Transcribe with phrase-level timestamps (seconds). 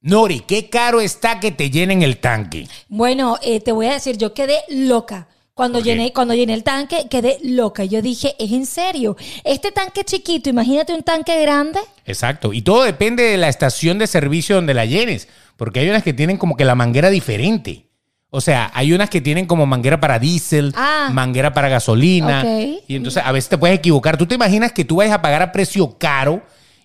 [0.00, 2.68] Nori, ¿qué caro está que te llenen el tanque?
[2.88, 5.26] Bueno, eh, te voy a decir, yo quedé loca.
[5.54, 7.84] Cuando ¿Por llené, cuando llené el tanque, quedé loca.
[7.84, 9.16] Yo dije, es en serio.
[9.42, 11.80] Este tanque chiquito, imagínate un tanque grande.
[12.06, 12.52] Exacto.
[12.52, 15.26] Y todo depende de la estación de servicio donde la llenes.
[15.56, 17.88] Porque hay unas que tienen como que la manguera diferente.
[18.30, 21.10] O sea, hay unas que tienen como manguera para diésel, Ah.
[21.12, 22.44] manguera para gasolina.
[22.86, 24.16] Y entonces a veces te puedes equivocar.
[24.16, 26.40] Tú te imaginas que tú vayas a pagar a precio caro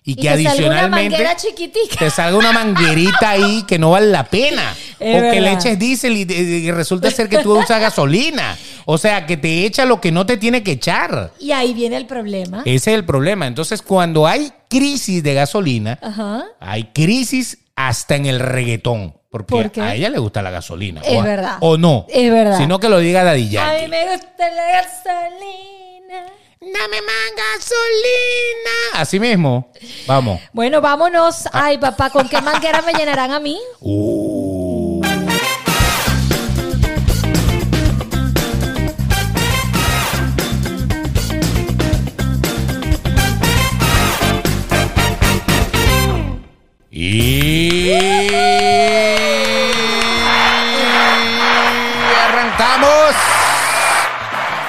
[0.06, 1.26] y que adicionalmente
[1.98, 4.74] te salga una manguerita ahí que no vale la pena.
[5.00, 8.56] Es o que le eches diésel y, y resulta ser que tú usas gasolina.
[8.86, 11.32] O sea, que te echa lo que no te tiene que echar.
[11.38, 12.62] Y ahí viene el problema.
[12.64, 13.46] Ese es el problema.
[13.46, 16.44] Entonces, cuando hay crisis de gasolina, Ajá.
[16.60, 19.14] hay crisis hasta en el reggaetón.
[19.30, 21.00] Porque a ella le gusta la gasolina.
[21.00, 21.56] Es o, verdad.
[21.60, 22.06] O no.
[22.08, 22.56] Es verdad.
[22.56, 23.88] Sino que lo diga Daddy A mí Yankee.
[23.88, 25.83] me gusta la gasolina.
[26.72, 28.76] Dame más gasolina.
[28.94, 29.70] Así mismo.
[30.06, 30.40] Vamos.
[30.52, 31.44] Bueno, vámonos.
[31.52, 33.58] Ay, papá, ¿con qué manguera me llenarán a mí?
[33.80, 35.02] Uh.
[46.96, 47.90] Y
[52.14, 53.33] arrancamos.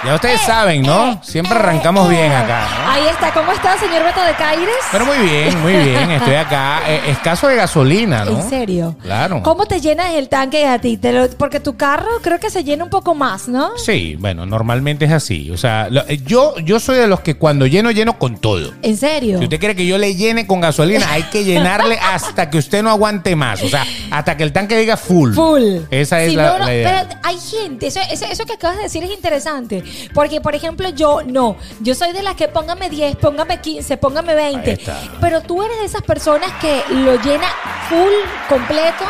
[0.06, 1.20] Ya ustedes saben, ¿no?
[1.23, 2.92] Siempre arrancamos bien acá, ¿no?
[2.92, 3.34] Ahí está.
[3.34, 4.75] ¿Cómo está, señor Beto de Caires?
[4.92, 6.11] Pero muy bien, muy bien.
[6.11, 6.81] Estoy acá.
[6.88, 8.39] Eh, escaso de gasolina, ¿no?
[8.39, 8.95] ¿En serio?
[9.02, 9.42] Claro.
[9.42, 10.98] ¿Cómo te llenas el tanque a ti?
[10.98, 13.72] Te lo- porque tu carro creo que se llena un poco más, ¿no?
[13.78, 15.50] Sí, bueno, normalmente es así.
[15.50, 18.73] O sea, lo- eh, yo, yo soy de los que cuando lleno, lleno con todo.
[18.83, 19.39] ¿En serio?
[19.39, 22.83] Si usted quiere que yo le llene con gasolina, hay que llenarle hasta que usted
[22.83, 23.64] no aguante más.
[23.64, 25.33] O sea, hasta que el tanque diga full.
[25.33, 25.78] Full.
[25.89, 27.08] Esa es Sí, la, no, no, la idea.
[27.09, 29.83] Pero hay gente, eso, eso, eso que acabas de decir es interesante.
[30.13, 31.57] Porque, por ejemplo, yo no.
[31.81, 34.69] Yo soy de las que póngame 10, póngame 15, póngame 20.
[34.69, 34.97] Ahí está.
[35.21, 37.47] Pero tú eres de esas personas que lo llena
[37.89, 38.13] full,
[38.49, 39.05] completo.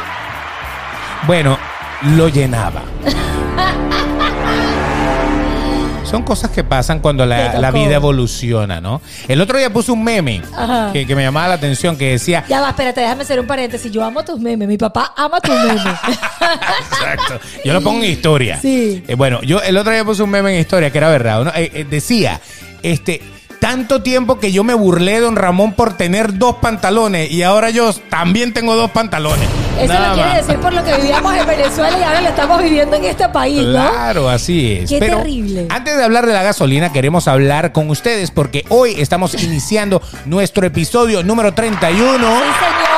[1.28, 1.58] Bueno,
[2.16, 2.84] lo llenaba.
[6.06, 9.02] Son cosas que pasan cuando la, la vida evoluciona, ¿no?
[9.28, 10.42] El otro día puse un meme
[10.94, 13.92] que, que me llamaba la atención que decía, Ya va, espérate, déjame hacer un paréntesis.
[13.92, 14.68] Yo amo tus memes.
[14.68, 15.82] Mi papá ama tus memes.
[16.92, 17.40] Exacto.
[17.64, 18.60] Yo lo pongo en historia.
[18.62, 19.04] Sí.
[19.08, 21.44] Eh, bueno, yo el otro día puse un meme en historia que era verdad.
[21.44, 21.52] ¿no?
[21.56, 22.40] Eh, eh, decía,
[22.84, 23.22] este,
[23.60, 27.70] tanto tiempo que yo me burlé de don Ramón por tener dos pantalones y ahora
[27.70, 29.48] yo también tengo dos pantalones.
[29.80, 30.48] Eso Nada lo quiere más.
[30.48, 33.62] decir por lo que vivíamos en Venezuela y ahora lo estamos viviendo en este país,
[33.62, 33.72] ¿no?
[33.92, 34.90] Claro, así es.
[34.90, 35.68] Qué Pero terrible.
[35.70, 40.66] Antes de hablar de la gasolina, queremos hablar con ustedes porque hoy estamos iniciando nuestro
[40.66, 42.18] episodio número 31.
[42.18, 42.95] Sí, señor.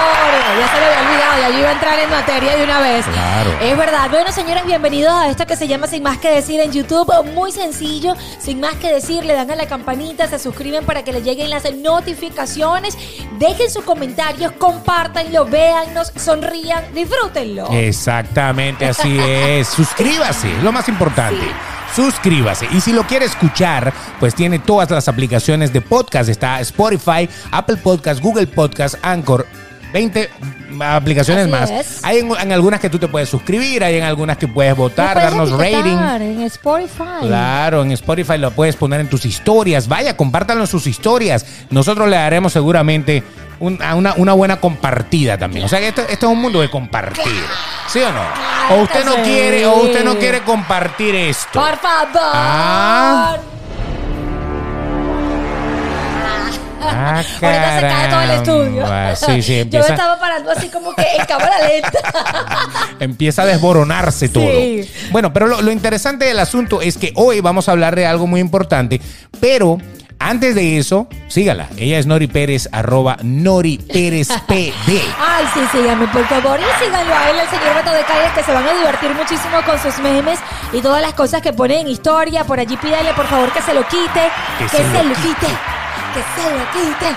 [0.48, 3.06] Ya se lo había olvidado, ya yo iba a entrar en materia de una vez.
[3.06, 3.52] Claro.
[3.62, 4.10] Es verdad.
[4.10, 7.12] Bueno, señores, bienvenidos a esto que se llama Sin Más que Decir en YouTube.
[7.34, 11.12] Muy sencillo, sin más que decir, le dan a la campanita, se suscriben para que
[11.12, 12.98] les lleguen las notificaciones,
[13.38, 17.68] dejen sus comentarios, compártanlo, véannos, sonrían, disfrútenlo.
[17.72, 19.68] Exactamente, así es.
[19.78, 21.46] Suscríbase, lo más importante.
[21.94, 22.68] Suscríbase.
[22.72, 26.30] Y si lo quiere escuchar, pues tiene todas las aplicaciones de podcast.
[26.30, 29.46] Está Spotify, Apple Podcast, Google Podcast, Anchor.
[29.94, 30.30] 20
[30.82, 31.70] aplicaciones Así más.
[31.70, 32.00] es.
[32.04, 35.14] Hay en, en algunas que tú te puedes suscribir, hay en algunas que puedes votar,
[35.14, 35.98] puedes darnos rating.
[36.22, 37.04] En Spotify.
[37.22, 39.88] Claro, en Spotify lo puedes poner en tus historias.
[39.88, 41.46] Vaya, compártanlo en sus historias.
[41.70, 43.24] Nosotros le daremos seguramente
[43.60, 45.66] un- a una, una buena compartida también.
[45.66, 47.24] O sea que esto, esto es un mundo de compartir.
[47.88, 48.20] ¿Sí o no?
[48.20, 49.22] Claro O usted no sí.
[49.24, 51.60] quiere, o usted no quiere compartir esto.
[51.60, 52.32] Por favor.
[52.34, 53.38] Ah.
[56.88, 58.86] Ah, Ahorita se cae todo el estudio.
[59.16, 62.00] Sí, sí, Yo empieza, estaba parando así como que en cámara lenta.
[63.00, 64.44] empieza a desboronarse todo.
[64.44, 64.90] Sí.
[65.12, 68.28] Bueno, pero lo, lo interesante del asunto es que hoy vamos a hablar de algo
[68.28, 69.02] muy importante,
[69.40, 69.78] pero
[70.20, 71.70] antes de eso, sígala.
[71.78, 75.02] Ella es Nori Pérez, arroba Nori Pérez PD.
[75.20, 76.60] Ay, sí, síganme, por favor.
[76.60, 79.62] Y síganlo a él, el señor Beto de Calles, que se van a divertir muchísimo
[79.64, 80.40] con sus memes
[80.74, 82.44] y todas las cosas que pone en historia.
[82.46, 84.30] Por allí pídale, por favor, que se lo quite.
[84.58, 85.48] Que, se, lo quite.
[86.18, 87.16] Que se lo quite.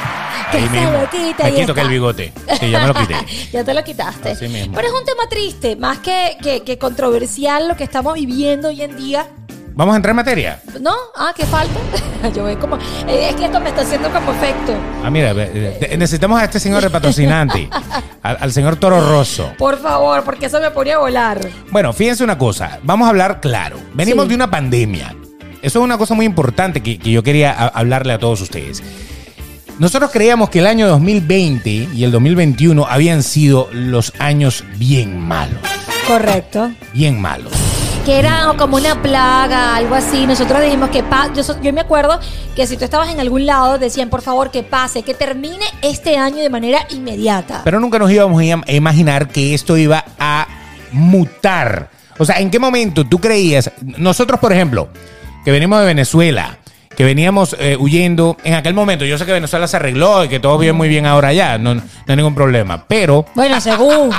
[0.50, 0.92] Que Ahí se mismo.
[1.00, 1.44] lo quite.
[1.44, 2.32] Me quito que el bigote.
[2.58, 3.14] Sí, ya me lo quité.
[3.52, 4.30] ya te lo quitaste.
[4.30, 4.74] Así mismo.
[4.74, 8.82] Pero es un tema triste, más que, que, que controversial lo que estamos viviendo hoy
[8.82, 9.26] en día.
[9.72, 10.60] Vamos a entrar en materia.
[10.80, 10.92] ¿No?
[11.16, 11.78] Ah, ¿qué falta?
[12.34, 12.76] Yo veo como...
[13.06, 14.74] eh, Es que esto me está haciendo como efecto.
[15.04, 17.70] Ah, mira, eh, necesitamos a este señor de patrocinante,
[18.22, 19.52] al, al señor Toro Rosso.
[19.56, 21.40] Por favor, porque eso me pone a volar.
[21.70, 23.78] Bueno, fíjense una cosa, vamos a hablar claro.
[23.94, 24.30] Venimos Sí.
[24.30, 25.14] de una pandemia.
[25.62, 28.82] Eso es una cosa muy importante que, que yo quería a- hablarle a todos ustedes.
[29.78, 35.58] Nosotros creíamos que el año 2020 y el 2021 habían sido los años bien malos.
[36.06, 36.70] Correcto.
[36.92, 37.52] Bien malos.
[38.04, 40.26] que era como una plaga, algo así.
[40.26, 42.18] Nosotros dijimos que pa- yo, yo me acuerdo
[42.56, 46.16] que si tú estabas en algún lado decían por favor que pase, que termine este
[46.16, 47.60] año de manera inmediata.
[47.64, 50.46] Pero nunca nos íbamos a imaginar que esto iba a
[50.92, 51.90] mutar.
[52.18, 53.70] O sea, ¿en qué momento tú creías?
[53.98, 54.88] Nosotros, por ejemplo,
[55.44, 56.58] que venimos de Venezuela,
[56.96, 60.40] que veníamos eh, huyendo en aquel momento, yo sé que Venezuela se arregló y que
[60.40, 64.10] todo vive muy bien ahora ya, no, no hay ningún problema, pero Bueno, según.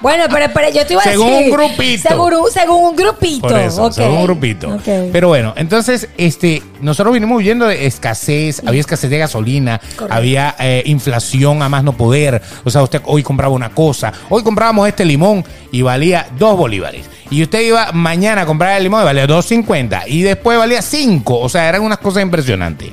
[0.00, 1.50] Bueno, pero, pero yo te iba a Según decir.
[1.50, 2.08] un grupito.
[2.08, 3.48] Según, un- según un grupito.
[3.48, 4.78] Por eso, son un grupito.
[5.12, 10.14] Pero bueno, entonces, este, nosotros vinimos huyendo de escasez, había escasez de gasolina, Correcto.
[10.14, 12.40] había eh, inflación a más no poder.
[12.64, 17.04] O sea, usted hoy compraba una cosa, hoy comprábamos este limón y valía dos bolívares.
[17.30, 20.02] Y usted iba mañana a comprar el limón y valía 2.50.
[20.08, 21.38] Y después valía 5.
[21.38, 22.90] O sea, eran unas cosas impresionantes.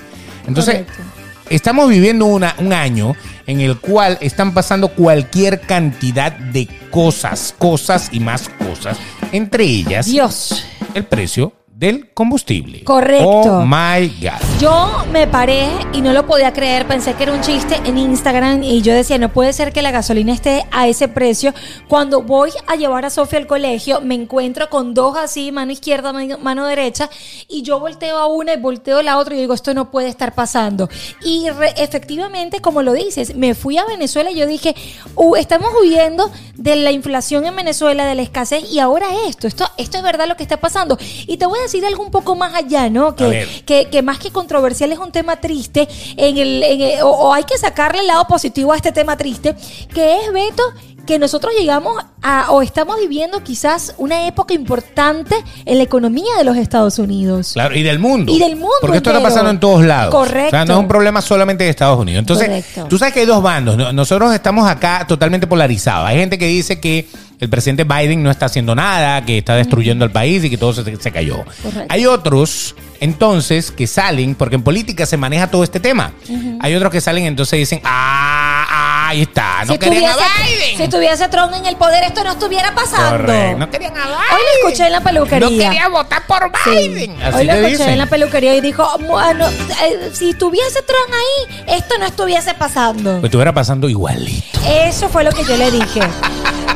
[0.47, 1.03] Entonces, Correcto.
[1.49, 3.15] Estamos viviendo una- un año
[3.45, 8.97] en el cual están pasando cualquier cantidad de cosas, cosas y más cosas.
[9.31, 10.65] Entre ellas, Dios.
[10.93, 12.83] el precio del combustible.
[12.83, 13.29] Correcto.
[13.29, 14.59] Oh my God.
[14.59, 18.63] Yo me paré y no lo podía creer, pensé que era un chiste en Instagram
[18.63, 21.53] y yo decía, no puede ser que la gasolina esté a ese precio.
[21.87, 26.11] Cuando voy a llevar a Sofía al colegio, me encuentro con dos así, mano izquierda,
[26.41, 27.11] mano derecha,
[27.47, 30.07] y yo volteo a una y volteo a la otra y digo, esto no puede
[30.07, 30.89] estar pasando.
[31.23, 34.73] Y re- efectivamente, como lo dices, me fui a Venezuela y yo dije,
[35.15, 39.69] "Uh, estamos huyendo de la inflación en Venezuela, de la escasez, y ahora esto, esto,
[39.77, 40.97] esto es verdad lo que está pasando.
[41.27, 43.15] Y te voy a decir algo un poco más allá, ¿no?
[43.15, 43.25] Que,
[43.65, 45.87] que, que más que controversial es un tema triste
[46.17, 49.15] en el, en el- o, o hay que sacarle el lado positivo a este tema
[49.17, 49.55] triste,
[49.93, 50.63] que es Beto
[51.07, 56.43] que nosotros llegamos a o estamos viviendo quizás una época importante en la economía de
[56.43, 57.53] los Estados Unidos.
[57.53, 58.31] Claro, y del mundo.
[58.31, 60.13] Y del mundo Porque esto está pasando en todos lados.
[60.13, 60.47] Correcto.
[60.47, 62.19] O sea, no es un problema solamente de Estados Unidos.
[62.19, 62.85] Entonces, Correcto.
[62.89, 63.77] tú sabes que hay dos bandos.
[63.77, 63.91] ¿no?
[63.91, 66.07] Nosotros estamos acá totalmente polarizados.
[66.07, 67.07] Hay gente que dice que
[67.39, 70.73] el presidente Biden no está haciendo nada, que está destruyendo el país y que todo
[70.73, 71.45] se, se cayó.
[71.63, 71.85] Correcto.
[71.89, 76.13] Hay otros, entonces, que salen, porque en política se maneja todo este tema.
[76.59, 78.66] Hay otros que salen, entonces dicen, ah,
[79.09, 80.77] ahí está, no si, querían a Biden.
[80.77, 83.17] si tuviese Trump en el poder, esto no estuviera pasando.
[83.25, 84.17] Correcto, no querían a Biden.
[84.33, 85.39] Hoy lo escuché en la peluquería.
[85.49, 86.69] No quería votar por Sí.
[86.89, 87.21] Biden.
[87.21, 87.89] Así Hoy lo escuché dicen.
[87.89, 93.17] en la peluquería y dijo, bueno, eh, si tuviese Trump ahí, esto no estuviese pasando.
[93.23, 94.59] Estuviera pasando igualito.
[94.67, 96.01] Eso fue lo que yo le dije.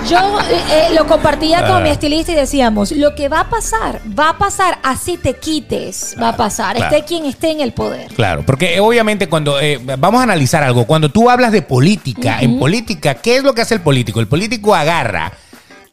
[0.09, 0.43] Yo eh,
[0.89, 1.79] eh, lo compartía con Ah.
[1.79, 6.15] mi estilista y decíamos, lo que va a pasar, va a pasar así te quites,
[6.21, 6.95] va a pasar, claro.
[6.95, 8.11] esté quien esté en el poder.
[8.13, 12.41] Claro, porque eh, obviamente cuando eh, vamos a analizar algo, cuando tú hablas de política,
[12.41, 14.19] en política, ¿qué es lo que hace el político?
[14.19, 15.31] El político agarra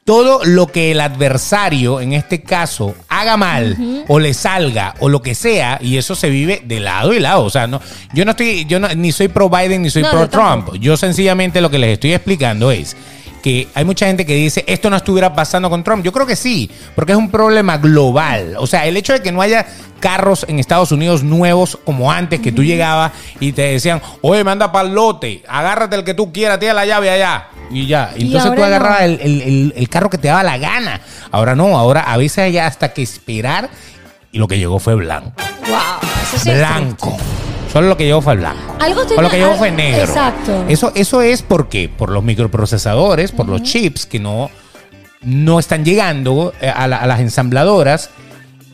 [0.05, 3.77] todo lo que el adversario, en este caso, haga mal
[4.09, 7.45] o le salga o lo que sea, y eso se vive de lado y lado.
[7.45, 7.81] O sea, no,
[8.15, 10.75] yo no estoy, yo no- ni soy pro Biden ni soy No, pro Trump.
[10.81, 12.97] Yo sencillamente lo que les estoy explicando es
[13.43, 16.05] que hay mucha gente que dice esto no estuviera pasando con Trump.
[16.05, 18.55] Yo creo que sí, porque es un problema global.
[18.59, 19.67] O sea, el hecho de que no haya
[20.01, 24.71] carros en Estados Unidos nuevos como antes, que tú llegabas y te decían, oye, manda
[24.71, 27.49] para el lote, agárrate el que tú quieras, tira la llave allá.
[27.71, 28.13] Y ya.
[28.17, 29.05] Y Entonces tú agarrabas no.
[29.07, 31.01] el, el- el- carro que te daba la gana.
[31.31, 33.69] Ahora no, ahora a veces hay hasta que esperar
[34.33, 35.33] y lo que llegó fue blanco.
[35.69, 37.17] Wow, eso sí es blanco.
[37.79, 38.75] Solo lo que llegó fue blanco.
[38.81, 40.03] Algo o tiene- lo que al- fue negro.
[40.03, 40.65] Exacto.
[40.69, 44.51] Eso, eso es porque por los microprocesadores, por los chips que no,
[45.23, 48.11] no están llegando eh, a, la- a las ensambladoras.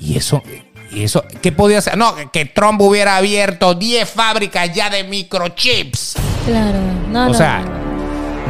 [0.01, 0.43] Y eso,
[0.91, 1.99] y eso, ¿qué podía hacer?
[1.99, 6.15] No, que Trump hubiera abierto 10 fábricas ya de microchips.
[6.47, 6.79] Claro,
[7.11, 7.84] no, O no, sea, no.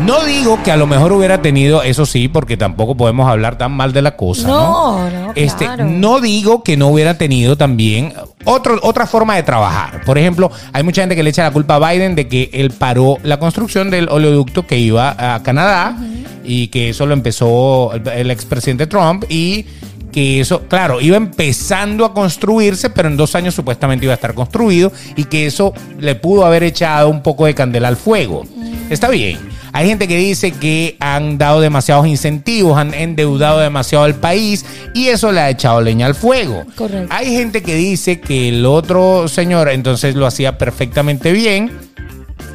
[0.01, 3.73] No digo que a lo mejor hubiera tenido, eso sí, porque tampoco podemos hablar tan
[3.73, 4.49] mal de la cosa.
[4.49, 5.85] No, No, no, Este, claro.
[5.85, 8.13] no digo que no hubiera tenido también
[8.45, 10.03] otro, otra forma de trabajar.
[10.05, 12.71] Por ejemplo, hay mucha gente que le echa la culpa a Biden de que él
[12.73, 15.97] paró la construcción del oleoducto que iba a Canadá
[16.45, 19.65] y que eso lo empezó el, el expresidente Trump y
[20.15, 24.33] que eso, claro, iba empezando a construirse, pero en dos años supuestamente iba a estar
[24.33, 28.45] construido y que eso le pudo haber echado un poco de candela al fuego.
[28.91, 29.41] Está bien.
[29.73, 35.09] Hay gente que dice que han dado demasiados incentivos, han endeudado demasiado al país y
[35.09, 36.65] eso le ha echado leña al fuego.
[36.77, 37.13] Correcto.
[37.13, 41.73] Hay gente que dice que el otro señor entonces lo hacía perfectamente bien,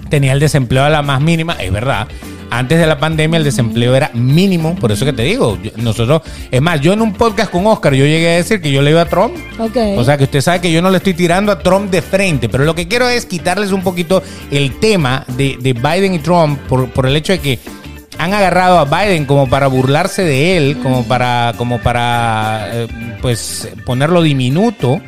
[0.10, 2.08] tenía el desempleo a la más mínima, es verdad.
[2.52, 6.62] Antes de la pandemia el desempleo era mínimo, por eso que te digo, nosotros, es
[6.62, 9.02] más, yo en un podcast con Oscar yo llegué a decir que yo le iba
[9.02, 9.36] a Trump.
[9.98, 12.50] O sea que usted sabe que yo no le estoy tirando a Trump de frente,
[12.50, 16.60] pero lo que quiero es quitarles un poquito el tema de, de Biden y Trump
[16.68, 17.60] por, por el hecho de que
[18.20, 22.88] han agarrado a Biden como para burlarse de él, como para, como para eh,
[23.22, 25.02] pues ponerlo diminuto.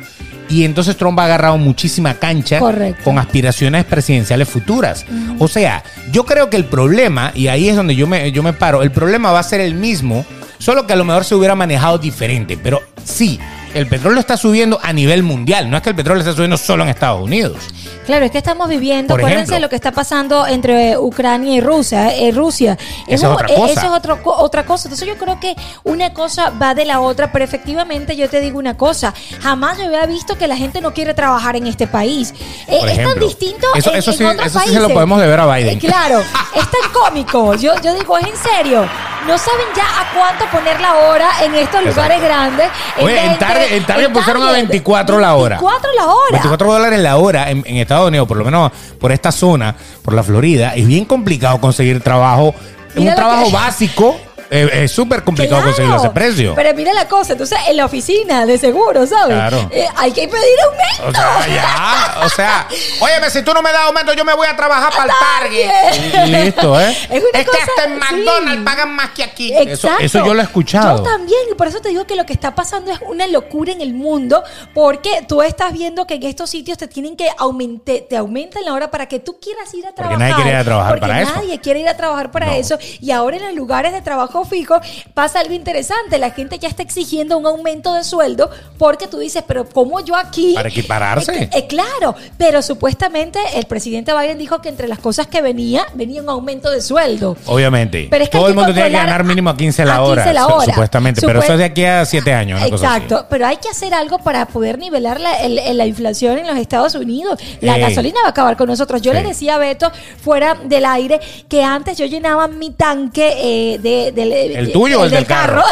[0.52, 3.02] Y entonces Trump ha agarrado muchísima cancha Correcto.
[3.04, 5.06] con aspiraciones presidenciales futuras.
[5.38, 5.82] O sea,
[6.12, 8.90] yo creo que el problema, y ahí es donde yo me, yo me paro, el
[8.90, 10.26] problema va a ser el mismo
[10.58, 12.58] solo que a lo mejor se hubiera manejado diferente.
[12.62, 13.40] Pero sí,
[13.74, 16.82] el petróleo está subiendo a nivel mundial, no es que el petróleo está subiendo solo
[16.82, 17.58] en Estados Unidos.
[18.06, 19.54] Claro, es que estamos viviendo, Por acuérdense ejemplo.
[19.56, 22.14] de lo que está pasando entre Ucrania y Rusia.
[22.14, 22.76] eh, Rusia.
[23.06, 23.72] Esa es otra eh, cosa.
[23.72, 24.88] Eso es otro otra cosa.
[24.88, 28.58] Entonces yo creo que una cosa va de la otra, pero efectivamente yo te digo
[28.58, 29.14] una cosa.
[29.40, 32.34] Jamás yo había visto que la gente no quiere trabajar en este país.
[32.66, 35.20] Eh, es tan distinto Eso- en, eso en sí- otros eso sí se lo podemos
[35.20, 35.76] deber a Biden.
[35.76, 36.18] Eh, claro,
[36.56, 37.54] es tan cómico.
[37.54, 38.84] Yo, yo digo, es en serio.
[39.28, 41.90] No saben ya a cuánto poner la hora en estos Exacto.
[41.90, 42.68] lugares grandes.
[43.00, 45.56] Oye, en 20, Target- en Target pusieron a Target, 24 la hora.
[45.60, 46.28] 24 la hora.
[46.32, 50.14] 24 dólares la hora en, en Estados Unidos, por lo menos por esta zona, por
[50.14, 52.54] la Florida, es bien complicado conseguir trabajo.
[52.94, 54.16] Mira un trabajo que- básico
[54.52, 55.70] eh, es súper complicado Claro.
[55.70, 56.54] conseguirlo a ese precio.
[56.54, 59.34] Pero mira la cosa, entonces en la oficina de seguro, ¿sabes?
[59.36, 59.68] Claro.
[59.72, 61.08] Eh, hay que pedir aumento.
[61.08, 62.68] O sea, ya, o sea,
[63.00, 66.26] óyeme, si tú no me das aumento, yo me voy a trabajar para el Target.
[66.26, 66.90] Y listo, ¿eh?
[67.10, 68.64] Es una que cosa- hasta en McDonald's sí.
[68.64, 69.52] pagan más que aquí.
[69.52, 70.04] Eso, Exacto.
[70.04, 70.98] eso yo lo he escuchado.
[70.98, 73.72] Yo también, y por eso te digo que lo que está pasando es una locura
[73.72, 74.42] en el mundo,
[74.74, 78.72] porque tú estás viendo que en estos sitios te tienen que aumentar, te aumentan la
[78.74, 80.18] hora para que tú quieras ir a trabajar.
[80.18, 81.32] nadie quiere ir a trabajar Porque para eso.
[81.34, 82.52] nadie quiere ir a trabajar para No.
[82.52, 82.78] eso.
[83.00, 84.80] Y ahora en los lugares de trabajo fijo
[85.14, 86.18] pasa algo interesante.
[86.18, 90.16] La gente ya está exigiendo un aumento de sueldo porque tú dices, pero ¿cómo yo
[90.16, 90.54] aquí?
[90.54, 91.32] Para equipararse.
[91.44, 95.86] Eh, eh, claro, pero supuestamente el presidente Biden dijo que entre las cosas que venía,
[95.94, 97.36] venía un aumento de sueldo.
[97.46, 98.08] Obviamente.
[98.10, 100.22] Pero es que Todo el mundo tiene que ganar mínimo a 15 la a hora.
[100.24, 100.64] 15 la hora.
[100.66, 101.20] Supuestamente.
[101.26, 102.60] Pero eso es de aquí a 7 años.
[102.60, 103.02] Una cosa así.
[103.04, 106.46] Exacto, pero hay que hacer algo para poder nivelar la, el- el- la inflación en
[106.46, 107.38] los Estados Unidos.
[107.60, 107.82] La Ey.
[107.82, 109.00] gasolina va a acabar con nosotros.
[109.02, 109.18] Yo Sí.
[109.18, 109.90] le decía a Beto
[110.22, 113.32] fuera del aire que antes yo llenaba mi tanque
[113.74, 115.62] eh, de, del ¿El tuyo o el del carro?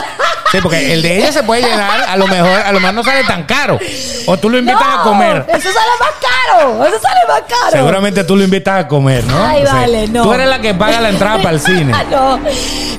[0.52, 3.04] Sí, porque el de ella se puede llenar, a lo mejor, a lo mejor no
[3.04, 3.78] sale tan caro.
[4.26, 5.44] O tú lo invitas No, a comer.
[5.48, 6.84] Eso sale más caro.
[6.86, 7.70] Eso sale más caro.
[7.70, 9.46] Seguramente tú lo invitas a comer, ¿no?
[9.46, 10.24] Ay, O sea, vale, no.
[10.24, 11.92] Tú eres la que paga la entrada para el cine.
[11.94, 12.40] Ah, no.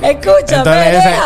[0.08, 1.18] Escúchame,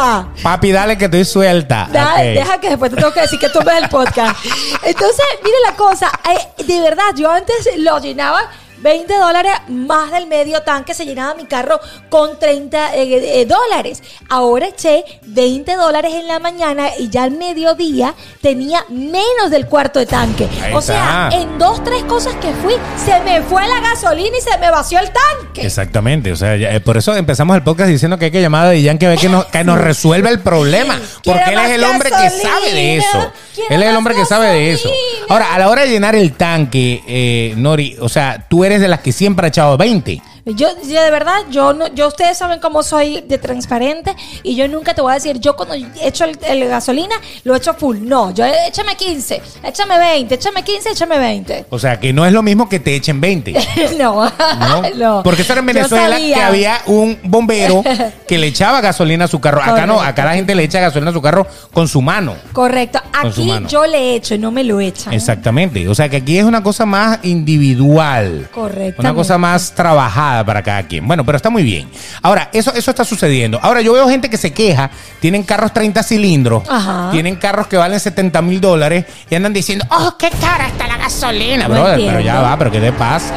[0.42, 1.88] papi, dale que estoy suelta.
[1.92, 2.22] Da- Ok.
[2.22, 4.36] Deja que después te tengo que decir que tú ves el podcast.
[4.82, 6.10] Entonces, mire la cosa.
[6.30, 8.40] eh, de verdad, yo antes lo llenaba.
[8.78, 14.02] 20 dólares más del medio tanque se llenaba mi carro con 30 eh, eh, dólares.
[14.28, 19.98] Ahora eché 20 dólares en la mañana y ya al mediodía tenía menos del cuarto
[19.98, 20.48] de tanque.
[20.62, 21.42] Ahí o sea, está.
[21.42, 24.98] en dos, tres cosas que fui, se me fue la gasolina y se me vació
[24.98, 25.62] el tanque.
[25.62, 28.66] Exactamente, o sea, ya- eh, por eso empezamos el podcast diciendo que hay que llamar
[28.66, 31.00] a Dillan que, ve que, nos, que nos resuelva el problema.
[31.24, 33.32] Porque él es el hombre que sabe de eso.
[33.70, 34.90] Él es el hombre que sabe de eso.
[35.28, 38.88] Ahora, a la hora de llenar el tanque, eh, Nori, o sea, tú eres de
[38.88, 40.20] las que siempre ha echado 20.
[40.46, 44.68] Yo, yo de verdad, yo no, yo ustedes saben cómo soy de transparente y yo
[44.68, 47.98] nunca te voy a decir, yo cuando echo el, el gasolina, lo echo full.
[48.02, 51.66] No, yo échame 15, échame 20, échame 15, échame 20.
[51.70, 53.54] O sea, que no es lo mismo que te echen 20.
[53.98, 54.82] no, ¿no?
[54.94, 55.22] no.
[55.24, 57.82] Porque eso era en Venezuela que había un bombero
[58.28, 59.60] que le echaba gasolina a su carro.
[59.60, 60.10] Acá no, Correcto.
[60.12, 62.36] acá la gente le echa gasolina a su carro con su mano.
[62.52, 63.00] Correcto.
[63.12, 63.66] Aquí mano.
[63.66, 65.12] yo le echo y no me lo echan.
[65.12, 65.88] Exactamente.
[65.88, 68.48] O sea que aquí es una cosa más individual.
[68.52, 69.00] Correctamente.
[69.00, 71.06] Una cosa más trabajada para cada quien.
[71.06, 71.88] Bueno, pero está muy bien.
[72.22, 73.58] Ahora, eso, eso está sucediendo.
[73.62, 74.90] Ahora, yo veo gente que se queja,
[75.20, 77.10] tienen carros 30 cilindros, Ajá.
[77.12, 80.96] tienen carros que valen 70 mil dólares y andan diciendo, oh, qué cara está la
[80.98, 82.00] gasolina, No brother.
[82.06, 83.34] Pero ya va, pero ¿qué te pasa?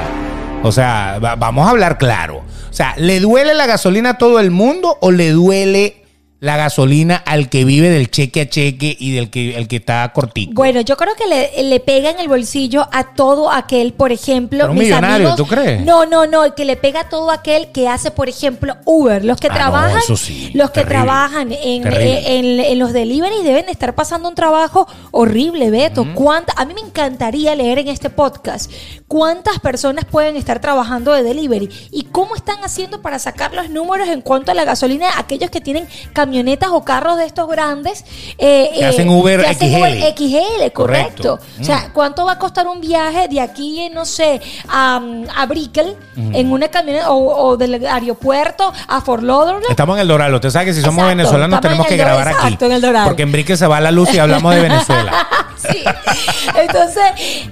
[0.64, 2.38] O sea, va- vamos a hablar claro.
[2.70, 5.99] O sea, ¿le duele la gasolina a todo el mundo o le duele
[6.42, 10.10] la gasolina al que vive del cheque a cheque y del que, el que está
[10.14, 10.54] cortico?
[10.54, 14.60] Bueno, yo creo que le, le pega en el bolsillo a todo aquel, por ejemplo,
[14.60, 15.84] Pero un mis millonario, amigos- ¿tú crees?
[15.84, 19.26] No, no, no, el que le pega a todo aquel que hace, por ejemplo, Uber,
[19.26, 22.38] los que Ah, no, trabajan, eso sí, los que trabajan en, terrible.
[22.40, 26.08] en, en los deliveries deben de estar pasando un trabajo horrible, Beto.
[26.16, 28.72] ¿Cuánta- a mí me encantaría leer en este podcast
[29.10, 34.08] cuántas personas pueden estar trabajando de delivery y cómo están haciendo para sacar los números
[34.08, 35.88] en cuanto a la gasolina, aquellos que tienen
[36.30, 38.06] camionetas o carros de estos grandes
[38.38, 39.78] eh, Que eh, hacen Uber que hacen XL.
[39.78, 40.74] Uber XL, correcto.
[40.74, 41.40] Correcto.
[41.60, 45.02] O sea, ¿cuánto va a costar un viaje de aquí, eh, no sé, a,
[45.36, 49.66] a Brickell en una camioneta o, o del aeropuerto a Fort Lauderdale?
[49.70, 50.34] Estamos en el Doral.
[50.36, 52.38] Usted sabe que si somos Exacto, venezolanos tenemos en que grabar aquí.
[52.38, 53.06] exacto, en el Doral.
[53.06, 55.28] Porque en Brique se va la luz y hablamos de Venezuela.
[55.60, 55.84] Sí.
[56.56, 57.04] Entonces,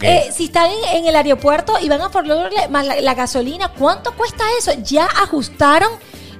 [0.02, 3.14] eh, si están en, en el aeropuerto y van a Fort Lauderdale más la, la
[3.16, 4.72] gasolina, ¿cuánto cuesta eso?
[4.82, 5.90] ¿Ya ajustaron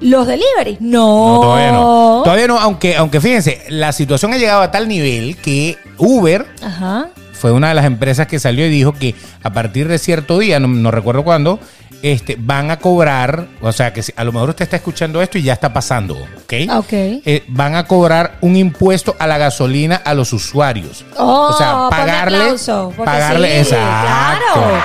[0.02, 0.80] los deliveries?
[0.82, 1.36] No.
[1.36, 2.22] No, todavía no.
[2.24, 7.10] Todavía no, aunque, aunque fíjense, la situación ha llegado a tal nivel que Uber Ajá.
[7.34, 10.60] fue una de las empresas que salió y dijo que a partir de cierto día,
[10.60, 11.60] no, no recuerdo cuándo,
[12.04, 15.40] este, van a cobrar, o sea, que si- a lo mejor usted está escuchando esto
[15.40, 16.54] y ya está pasando, ¿ok?
[16.78, 16.92] Ok.
[16.94, 21.04] Eh, van a cobrar un impuesto a la gasolina a los usuarios.
[21.18, 24.54] Oh, o sea, pagarle, aplauso, pagarle, sí, exacto.
[24.54, 24.84] claro.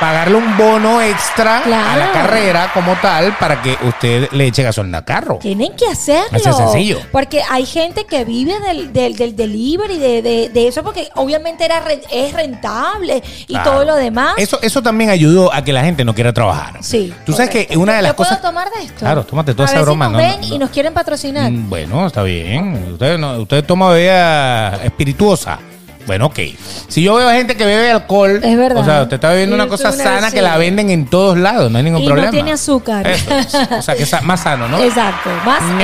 [0.00, 4.98] Pagarle un bono extra a la carrera como tal para que usted le eche gasolina
[4.98, 5.38] al carro.
[5.40, 6.28] Tienen que hacerlo.
[6.36, 7.00] Así es sencillo.
[7.12, 11.64] Porque hay gente que vive del, del, del delivery, de, de, de eso, porque obviamente
[11.64, 13.70] era re- es rentable y Claro.
[13.72, 14.34] todo lo demás.
[14.36, 16.78] Eso, eso también ayudó a que la gente no quiera trabajar.
[16.82, 17.12] Sí.
[17.24, 18.42] Tú sabes que una de las ¿Yo puedo cosas.
[18.42, 19.00] tomar de esto?
[19.00, 20.58] Claro, tómate toda A esa ver si broma, nos no, ven no, y no.
[20.58, 21.50] nos quieren patrocinar.
[21.50, 22.90] Mm, Bueno, está bien.
[22.92, 25.58] Usted, no, usted toma bebida espirituosa.
[26.06, 26.38] Bueno, ok.
[26.88, 28.80] Si yo veo gente que bebe alcohol, Es verdad.
[28.80, 31.78] o sea, usted está bebiendo una cosa sana que la venden en todos lados, no
[31.78, 32.30] hay ningún Y no problema.
[32.30, 33.06] tiene azúcar.
[33.06, 33.30] Eso.
[33.78, 34.78] O sea, que es más sano, ¿no?
[34.82, 35.30] Exacto.
[35.44, 35.80] Más, más No,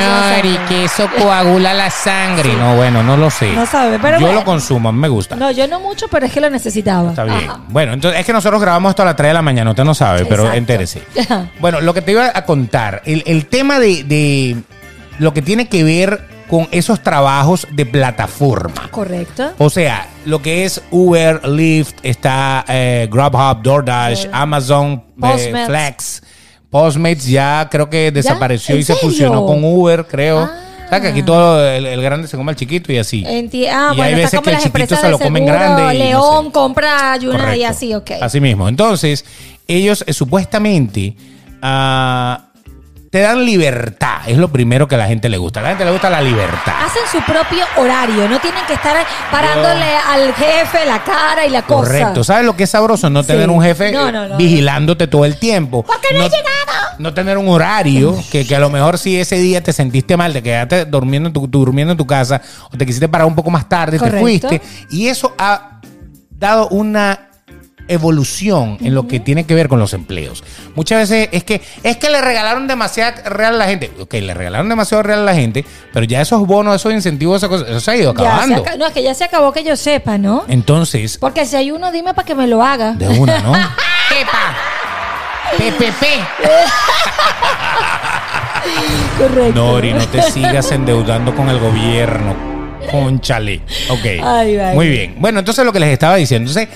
[0.52, 0.68] sano.
[0.68, 2.52] que eso coagula la sangre.
[2.54, 3.52] No, bueno, no lo sé.
[3.52, 4.40] No sabe, pero Yo bueno.
[4.40, 5.34] lo consumo, a mí me gusta.
[5.36, 7.10] No, yo no mucho, pero es que lo necesitaba.
[7.10, 7.36] Está bien.
[7.38, 7.60] Ajá.
[7.68, 9.94] Bueno, entonces es que nosotros grabamos esto a las 3 de la mañana, usted no
[9.94, 10.58] sabe, pero Exacto.
[10.58, 11.02] entérese.
[11.60, 14.56] Bueno, lo que te iba a contar, el, el tema de, de
[15.18, 18.90] lo que tiene que ver con esos trabajos de plataforma.
[18.90, 19.52] Correcto.
[19.56, 24.26] O sea, lo que es Uber, Lyft, está eh, Grubhub, DoorDash.
[24.30, 25.64] Amazon, eh.
[25.64, 26.22] Flex.
[26.68, 30.40] Postmates ya creo que desapareció ¿En y se fusionó con Uber, creo.
[30.40, 30.58] Ah.
[30.84, 33.24] O sea, que aquí todo el, el grande se come al chiquito y así.
[33.24, 35.98] Enti- ah, Y bueno, hay veces que el chiquito se lo comen seguro, grande y
[36.00, 36.52] no León sé.
[36.52, 37.16] compra
[37.56, 38.10] y así, ok.
[38.20, 38.68] Así mismo.
[38.68, 39.24] Entonces,
[39.66, 41.16] ellos eh, supuestamente
[41.62, 42.51] ah,
[43.12, 44.22] te dan libertad.
[44.26, 45.60] Es lo primero que a la gente le gusta.
[45.60, 46.72] A la gente le gusta la libertad.
[46.82, 48.96] Hacen su propio horario, no tienen que estar
[49.30, 51.88] parándole al jefe la cara y la cosa.
[51.90, 52.24] Correcto.
[52.24, 53.10] ¿Sabes lo que es sabroso?
[53.10, 53.26] No Sí.
[53.28, 55.82] tener un jefe No, no, no, vigilándote todo el tiempo.
[55.82, 56.96] ¿Por qué no he llegado?
[57.00, 60.32] No tener un horario que, que a lo mejor si ese día te sentiste mal,
[60.32, 62.40] te quedaste durmiendo en tu, durmiendo en tu casa
[62.72, 64.20] o te quisiste parar un poco más tarde, te Correcto.
[64.20, 64.62] fuiste.
[64.90, 65.80] Y eso ha
[66.30, 67.28] dado una
[67.92, 70.42] evolución en lo que tiene que ver con los empleos.
[70.74, 73.90] Muchas veces es que es que le regalaron demasiado real a la gente.
[74.00, 77.48] Ok, le regalaron demasiado real a la gente, pero ya esos bonos, esos incentivos, esas
[77.48, 78.62] cosas, eso se ha ido acabando.
[78.62, 80.44] aca- no, es que ya se acabó que yo sepa, ¿no?
[80.48, 82.92] Entonces, Porque si hay uno, dime para que me lo haga.
[82.92, 83.52] de una, ¿no?
[84.08, 84.56] ¡Pepa!
[85.58, 86.02] ¡PPP!
[89.18, 89.52] Correcto.
[89.54, 92.34] Nori, no te sigas endeudando con el gobierno.
[92.90, 93.60] Conchale.
[93.90, 94.04] Ok.
[94.24, 94.74] Ay, vale.
[94.74, 95.14] Muy bien.
[95.18, 96.50] Bueno, entonces lo que les estaba diciendo.
[96.50, 96.74] Entonces,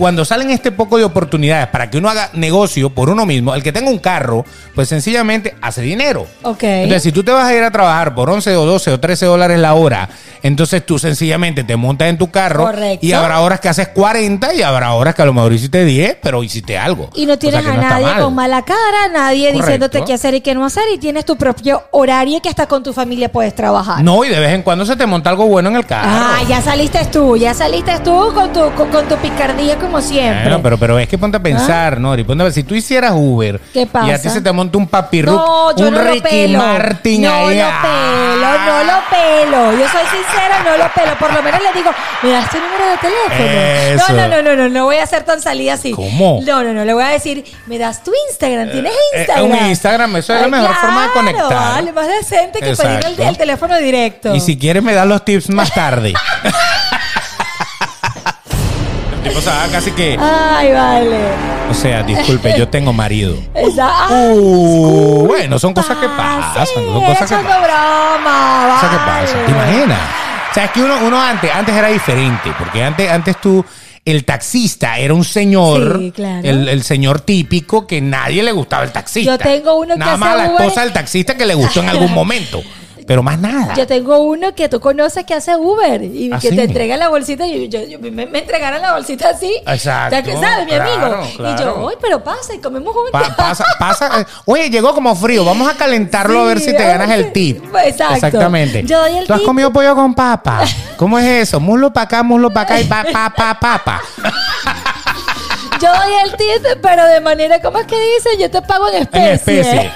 [0.00, 3.62] cuando salen este poco de oportunidades para que uno haga negocio por uno mismo, el
[3.62, 6.26] que tenga un carro, pues sencillamente hace dinero.
[6.42, 6.62] Ok.
[6.62, 9.26] Entonces, si tú te vas a ir a trabajar por 11 o 12 o 13
[9.26, 10.08] dólares la hora,
[10.42, 13.04] entonces tú sencillamente te montas en tu carro Correcto.
[13.04, 16.16] y habrá horas que haces 40 y habrá horas que a lo mejor hiciste 10,
[16.22, 17.10] pero hiciste algo.
[17.14, 18.22] Y no tienes O sea, que a no nadie mal.
[18.22, 19.62] con mala cara, nadie Correcto.
[19.66, 22.82] diciéndote qué hacer y qué no hacer, y tienes tu propio horario que hasta con
[22.82, 24.02] tu familia puedes trabajar.
[24.02, 26.08] No, y de vez en cuando se te monta algo bueno en el carro.
[26.10, 30.42] Ah, ya saliste tú, ya saliste tú con tu, con, con tu picardía como siempre.
[30.42, 32.24] Bueno, pero, pero es que ponte a pensar, Nori.
[32.24, 34.30] Ponte a ver, si tú hicieras Uber ¿Qué y a ti pasa?
[34.30, 36.58] se te monta un papirruc, no, yo un no lo Ricky pelo.
[36.58, 37.56] Martin no ahí.
[37.56, 37.82] lo ah.
[37.82, 39.72] pelo, no lo pelo.
[39.72, 41.18] Yo soy sincera, no lo pelo.
[41.18, 41.90] Por lo menos le digo,
[42.22, 44.08] ¿me das tu número de teléfono?
[44.08, 45.92] No, no, no, no, no, no voy a ser tan salida así.
[45.92, 46.40] ¿Cómo?
[46.44, 48.70] No, no, no, le voy a decir, ¿me das tu Instagram?
[48.70, 49.50] ¿Tienes eh, Instagram?
[49.50, 51.74] un Instagram, eso es la mejor forma de claro, conectar.
[51.74, 54.34] Vale, más decente que pedir el, el teléfono directo.
[54.34, 56.14] Y si quieres me das los tips más tarde.
[59.22, 61.18] el tipo se va casi que, Ay, vale.
[61.70, 63.36] o sea, disculpe, yo tengo marido.
[63.54, 67.44] Esa, Uh, bueno, son cosas que pasan, Sí, son cosas que pasan.
[67.44, 68.68] broma.
[68.74, 69.22] Cosas que vale.
[69.26, 69.44] pasan.
[69.46, 69.98] ¿Te imaginas?
[70.50, 73.64] O sea, es que uno, uno antes, antes era diferente, porque antes, antes tú,
[74.04, 76.40] el taxista era un señor, Sí, claro.
[76.42, 79.32] el, el señor típico que nadie le gustaba el taxista.
[79.32, 81.90] Yo tengo uno que Nada más a la esposa del taxista que le gustó en
[81.90, 82.62] algún momento,
[83.10, 83.74] pero más nada.
[83.74, 86.54] Yo tengo uno que tú conoces que hace Uber y ¿Ah, que sí?
[86.54, 89.52] te entrega la bolsita y yo, yo- me, me entregaron la bolsita así.
[89.66, 91.26] Exacto, O sea, que ¿Sabes, mi claro, amigo?
[91.56, 93.10] Y yo, uy, pero pasa y comemos juntos.
[93.10, 94.20] Pa- pasa, pasa.
[94.20, 95.44] eh, Oye, llegó como frío.
[95.44, 97.64] Vamos a calentarlo a ver si te ganas el tip.
[97.84, 98.14] Exacto.
[98.14, 98.84] Exactamente.
[98.84, 99.46] Yo doy el ¿Tú has tip.
[99.48, 100.60] comido pollo con papa?
[100.96, 101.58] ¿Cómo es eso?
[101.58, 104.00] Muslo para acá, muslo para acá y pa, pa, pa, papa.
[105.82, 108.30] Yo doy el tip, pero de manera, ¿cómo es que dice?
[108.40, 109.28] Yo te pago en especie.
[109.28, 109.90] En especie.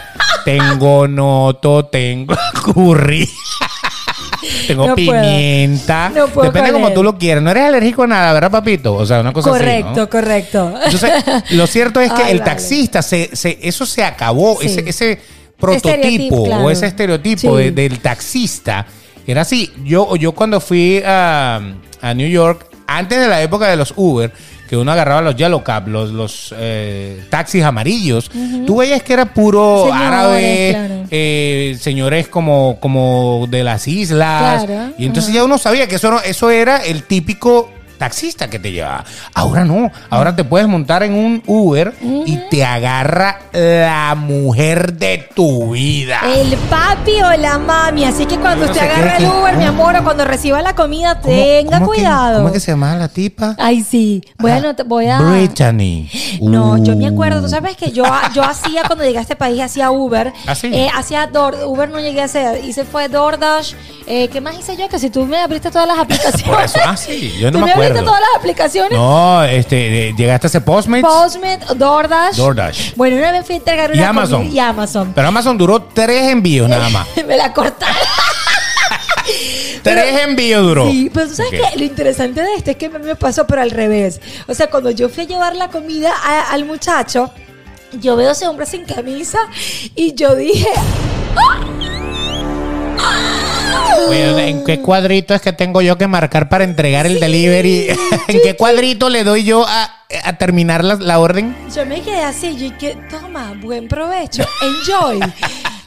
[0.44, 2.35] Tengo noto, tengo
[2.75, 3.29] curry.
[4.66, 5.11] Tengo No puedo.
[5.23, 6.11] pimienta.
[6.14, 7.42] No puedo Depende como tú lo quieras.
[7.42, 8.94] No eres alérgico a nada, ¿verdad, papito?
[8.94, 10.01] O sea, una cosa Correcto, así.
[10.01, 10.11] ¿no?
[10.11, 10.75] correcto.
[10.85, 11.12] Entonces,
[11.51, 12.51] lo cierto es que Ay, el vale.
[12.51, 14.66] taxista, se, se- eso se acabó, Sí.
[14.66, 15.20] ese, ese
[15.59, 16.64] prototipo claro.
[16.64, 17.64] o ese estereotipo Sí.
[17.64, 18.87] de- del taxista
[19.27, 19.73] era así.
[19.85, 21.61] Yo, yo cuando fui a,
[22.03, 24.31] a New York, antes de la época de los Uber,
[24.74, 28.30] que uno agarraba los Yellow Cab, los, los eh, taxis amarillos,
[28.66, 30.94] tú veías que era puro Señores, árabe, claro.
[31.10, 34.64] eh, señores como, como de las islas.
[34.64, 38.59] Claro, Y entonces ya uno sabía que eso, no- eso era el típico taxista que
[38.59, 39.04] te llevaba.
[39.35, 45.28] Ahora no, ahora te puedes montar en un Uber y te agarra la mujer de
[45.35, 46.20] tu vida.
[46.35, 48.04] El papi o la mami.
[48.04, 51.35] Así que cuando usted agarra el Uber, mi amor, o cuando reciba la comida, ¿Cómo-
[51.35, 52.37] tenga cuidado.
[52.38, 53.54] ¿Cómo es que se llama la tipa?
[53.59, 54.22] Ay, sí.
[54.38, 55.18] Voy a, Ah, anot- voy a...
[55.20, 56.09] Brittany.
[56.40, 57.50] No, yo me acuerdo, tú Uh.
[57.50, 58.04] sabes que yo,
[58.35, 60.33] yo hacía cuando llegué a este país, hacía Uber.
[60.46, 60.54] ¿Ah?
[60.62, 61.28] Eh, hacía
[61.66, 63.74] Uber no llegué a hacer, hice fue DoorDash.
[64.07, 64.88] Eh, ¿Qué más hice yo?
[64.88, 66.74] Que si tú me abriste todas las aplicaciones.
[66.85, 68.05] Ah, sí, yo no ¿Tú me abriste acuerdo.
[68.07, 68.99] todas las aplicaciones?
[68.99, 71.05] No, este, eh, llegaste a ese Postmates.
[71.05, 72.37] Postmates, DoorDash.
[72.37, 72.94] DoorDash.
[72.97, 74.42] Bueno, una vez fui a entregar una Y Amazon.
[74.42, 75.12] comida- y Amazon.
[75.14, 77.07] Pero Amazon duró tres envíos nada más.
[77.27, 77.97] me la cortaron.
[79.83, 80.90] tres envíos duró.
[80.90, 81.70] Sí, pero tú sabes Ok.
[81.73, 84.20] que lo interesante de esto es que a mí me pasó, pero al revés.
[84.47, 87.31] O sea, cuando yo fui a llevar la comida a- al muchacho,
[88.01, 89.38] yo veo a ese hombre sin camisa
[89.94, 90.68] y yo dije.
[94.08, 97.88] Oye, ¿En qué cuadrito es que tengo yo que marcar para entregar el delivery?
[98.28, 99.90] ¿En qué cuadrito le doy yo a,
[100.24, 101.56] a terminar la, la orden?
[101.74, 105.20] Yo me quedé así, yo que toma, buen provecho, enjoy.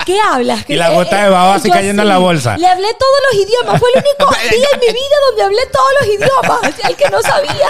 [0.07, 0.63] ¿Qué hablas?
[0.69, 2.57] Y la gota de baba así cayendo en la bolsa.
[2.57, 5.89] Le hablé todos los idiomas, fue el único día en mi vida donde hablé todos
[5.99, 7.67] los idiomas, al que no sabía.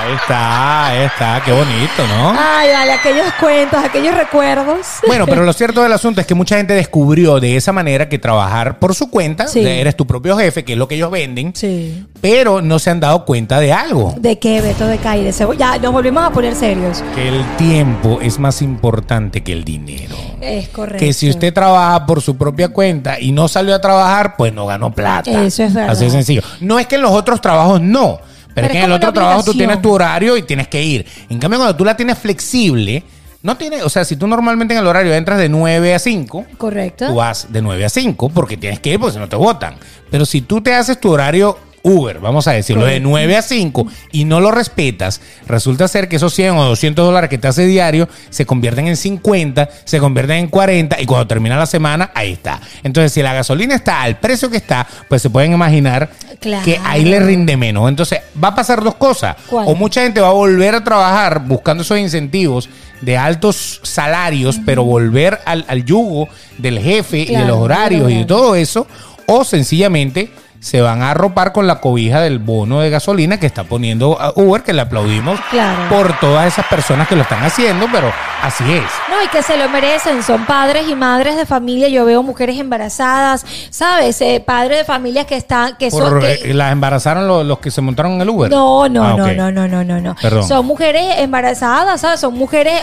[0.00, 2.34] Ahí está, ahí está, qué bonito, ¿no?
[2.36, 4.86] Ay, vale, aquellos cuentos, aquellos recuerdos.
[5.06, 8.18] Bueno, pero lo cierto del asunto es que mucha gente descubrió de esa manera que
[8.18, 9.64] trabajar por su cuenta, Sí.
[9.64, 12.04] eres tu propio jefe, que es lo que ellos venden, Sí.
[12.20, 14.14] pero no se han dado cuenta de algo.
[14.18, 15.30] ¿De qué, Beto de Caire?
[15.56, 17.04] Ya nos volvimos a poner serios.
[17.14, 20.16] Que el tiempo es más importante que el dinero.
[20.40, 21.04] Es correcto.
[21.04, 24.66] Que si usted trabaja por su propia cuenta y no salió a trabajar, pues no
[24.66, 25.30] ganó plata.
[25.44, 25.90] Eso es verdad.
[25.90, 26.42] Así de sencillo.
[26.60, 29.12] No es que en los otros trabajos no, pero, Pero es que en el otro
[29.12, 31.06] trabajo tú tienes tu horario y tienes que ir.
[31.28, 33.04] En cambio, cuando tú la tienes flexible,
[33.42, 36.44] no tiene, o sea, si tú normalmente en el horario entras de 9 a 5,
[36.56, 37.06] Correcto.
[37.06, 39.76] tú vas de 9 a 5 porque tienes que ir porque si no te votan.
[40.10, 43.08] Pero si tú te haces tu horario Uber, vamos a decirlo, de Correcto.
[43.10, 47.30] 9 a 5 y no lo respetas, resulta ser que esos 100 o 200 dólares
[47.30, 51.56] que te hace diario se convierten en 50, se convierten en 40 y cuando termina
[51.56, 52.60] la semana, ahí está.
[52.82, 56.10] Entonces, si la gasolina está al precio que está, pues se pueden imaginar
[56.40, 56.64] Claro.
[56.64, 57.88] que ahí le rinde menos.
[57.88, 59.36] Entonces, va a pasar dos cosas.
[59.48, 59.66] ¿Cuál?
[59.68, 62.68] O mucha gente va a volver a trabajar buscando esos incentivos
[63.00, 68.16] de altos salarios, pero volver al, al yugo del jefe y de los horarios y
[68.18, 68.86] de todo eso,
[69.26, 73.64] o sencillamente se van a arropar con la cobija del bono de gasolina que está
[73.64, 75.88] poniendo a Uber, que le aplaudimos Claro.
[75.88, 78.82] por todas esas personas que lo están haciendo, pero así es.
[79.08, 80.22] No, y que se lo merecen.
[80.22, 81.88] Son padres y madres de familia.
[81.88, 84.20] Yo veo mujeres embarazadas, ¿sabes?
[84.20, 86.20] Eh, padres de familias que están, que son.
[86.20, 88.50] Que- eh, las embarazaron los, los que se montaron en el Uber.
[88.50, 90.16] No, no, Ah, no, no, no, no, no, no.
[90.20, 90.46] Perdón.
[90.46, 92.20] Son mujeres embarazadas, ¿sabes?
[92.20, 92.80] Son mujeres.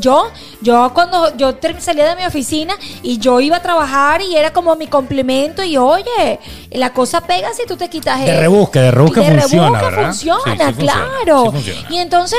[0.00, 0.30] yo,
[0.62, 4.74] yo cuando yo salía de mi oficina y yo iba a trabajar y era como
[4.76, 8.90] mi complemento y oye, la cosa pega si tú te quitas De el- rebusque, de
[8.90, 10.06] rebusque funciona, rebusque ¿verdad?
[10.10, 10.92] funciona, Sí, sí funciona,
[11.24, 11.44] claro.
[11.46, 11.86] sí funciona.
[11.90, 12.38] Y entonces.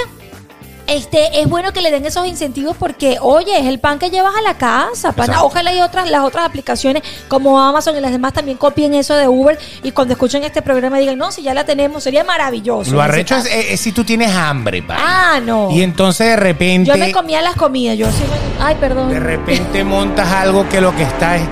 [0.87, 4.33] Este, es bueno que le den esos incentivos porque, oye, es el pan que llevas
[4.35, 5.11] a la casa.
[5.11, 5.43] pana.
[5.43, 9.27] Ojalá y otras, las otras aplicaciones como Amazon y las demás también copien eso de
[9.27, 12.89] Uber y cuando escuchen este programa digan, no, si ya la tenemos, sería maravilloso.
[12.91, 13.55] Lo arrecho es, caso.
[13.55, 14.95] es- es si tú tienes hambre, pa.
[14.99, 15.69] Ah, no.
[15.69, 16.89] Y entonces de repente.
[16.89, 18.65] Yo me comía las comidas, yo sí me...
[18.65, 19.09] Ay, perdón.
[19.09, 21.43] De repente montas algo que lo que está es.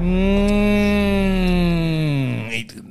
[0.00, 0.93] Mm, y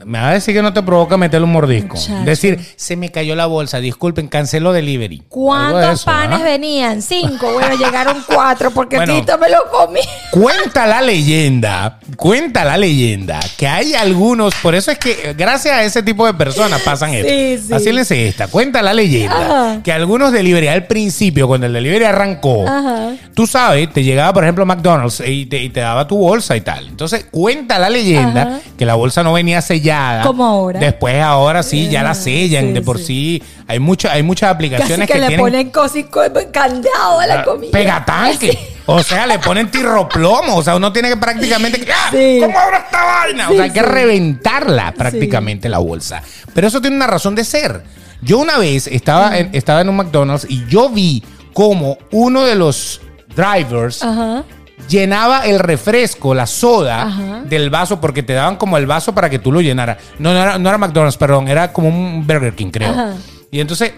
[0.05, 1.95] me va a decir que no te provoca meterle un mordisco.
[1.95, 2.23] Muchacho.
[2.25, 5.17] Decir, se me cayó la bolsa, disculpen, canceló delivery.
[5.19, 6.43] De ¿Cuántos eso, panes ¿ah?
[6.43, 7.01] venían?
[7.01, 7.51] Cinco.
[7.53, 9.13] Bueno, llegaron cuatro porque Bueno.
[9.15, 9.99] Tito me lo comí.
[10.31, 15.83] Cuenta la leyenda, cuenta la leyenda que hay algunos, por eso es que gracias a
[15.83, 17.67] ese tipo de personas pasan Sí, esto.
[17.67, 17.73] sí.
[17.73, 19.35] Así les esta, cuenta la leyenda
[19.71, 19.83] Ajá.
[19.83, 23.11] que algunos delivery al principio, cuando el delivery arrancó, Ajá.
[23.35, 26.61] tú sabes, te llegaba por ejemplo McDonald's y te, y te daba tu bolsa y
[26.61, 26.87] tal.
[26.87, 28.59] Entonces cuenta la leyenda Ajá.
[28.77, 29.92] que la bolsa no venía sellada.
[30.23, 30.79] Como ahora.
[30.79, 33.05] Después ahora sí, ya la Ah, sellan sí, de por sí.
[33.05, 33.43] sí.
[33.67, 36.03] Hay, mucha, hay muchas Casi aplicaciones que, que, le tienen ponen cosas
[36.51, 37.71] candado a la Ah, comida.
[37.71, 38.57] Pegatanque.
[38.85, 40.55] O sea, le ponen tirroplomo.
[40.57, 41.85] O sea, uno tiene que prácticamente.
[41.93, 42.09] ¡Ah!
[42.11, 43.49] ¿Cómo abro esta vaina?
[43.49, 46.21] o sea, hay que reventarla prácticamente la bolsa.
[46.53, 47.83] Pero eso tiene una razón de ser.
[48.21, 52.55] Yo una vez estaba, en, estaba en un McDonald's y yo vi como uno de
[52.55, 53.01] los
[53.35, 54.43] drivers Ajá.
[54.87, 57.41] Llenaba el refresco, la soda Ajá.
[57.45, 59.97] del vaso, porque te daban como el vaso para que tú lo llenaras.
[60.19, 62.91] No, no era, no era McDonald's, perdón, era como un Burger King, creo.
[62.91, 63.13] Ajá.
[63.51, 63.93] Y entonces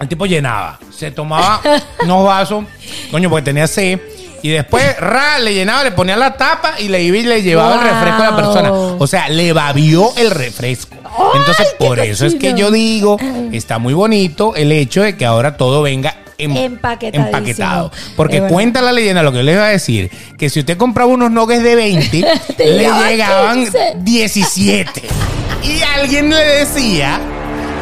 [0.00, 1.60] el tipo llenaba, se tomaba
[2.02, 2.64] unos vasos,
[3.10, 4.00] coño, porque tenía sed.
[4.42, 7.74] Y después, ra, le llenaba, le ponía la tapa y le iba y le llevaba
[7.74, 8.72] el refresco a la persona.
[8.72, 10.94] O sea, le babió el refresco.
[11.34, 13.16] Entonces, por eso es que yo digo,
[13.52, 17.90] está muy bonito el hecho de que ahora todo venga em- empaquetado.
[18.16, 21.10] Porque cuenta la leyenda, lo que yo les iba a decir, que si usted compraba
[21.10, 22.24] unos nuggets de 20,
[22.56, 23.92] Te le llegaban llegaban 15.
[23.96, 25.02] 17.
[25.62, 27.18] Y alguien le decía,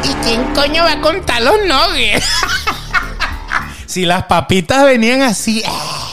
[0.03, 2.25] ¿Y quién coño va a contar los nuggets?
[3.85, 5.63] si las papitas venían así.
[5.65, 6.04] ah,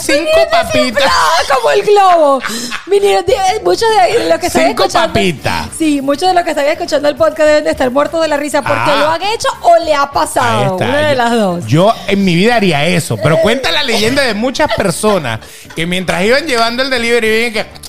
[0.00, 1.04] cinco papitas.
[1.06, 2.40] ¡Ah, como el globo!
[2.86, 3.34] Vinieron die-
[3.64, 5.08] muchos de los que estaban Cinco escuchando.
[5.12, 5.66] papitas.
[5.78, 8.36] Sí, muchos de los que estaban escuchando el podcast deben de estar muertos de la
[8.36, 8.96] risa porque Ah.
[9.00, 10.72] lo han hecho o le ha Ahí pasado.
[10.76, 10.84] está.
[10.88, 11.66] Una de Yo- las dos.
[11.66, 15.40] Yo en mi vida haría eso, pero cuenta la leyenda de muchas personas
[15.74, 17.81] que mientras iban llevando el delivery, vienen que.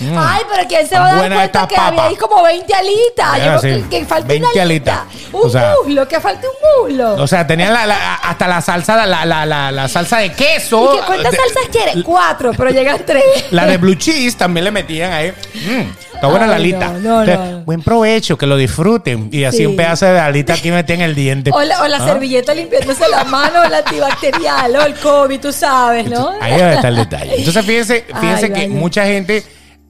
[0.00, 0.16] Mm.
[0.18, 3.44] Ay, pero ¿quién se va a dar cuenta que había ahí como 20 alitas?
[3.44, 3.84] Yo sí.
[3.90, 4.98] que, que falta 20 una alitas.
[5.00, 5.18] alita.
[5.32, 7.14] Un O sea- muslo, que falta un muslo.
[7.22, 10.94] O sea, tenían la- la- hasta la salsa, la, la, la, salsa de queso.
[10.94, 11.96] ¿Y que cuántas De- salsas quieres?
[12.02, 13.22] Cuatro, pero llegan tres.
[13.50, 15.30] La de blue cheese también le metían ahí.
[15.54, 16.88] Mm, está buena la alita.
[16.92, 17.64] no, no, Entonces, no.
[17.64, 19.28] Buen provecho, que lo disfruten.
[19.32, 19.66] Y así Sí.
[19.66, 21.50] un pedazo de alita aquí metí en el diente.
[21.54, 22.04] O la, o la ¿Ah?
[22.06, 26.30] servilleta limpiándose la mano, el antibacterial, o el COVID, tú sabes, ¿no?
[26.40, 27.36] Ahí debe estar el detalle.
[27.38, 29.42] Entonces, fíjense, fíjense Ay, que mucha gente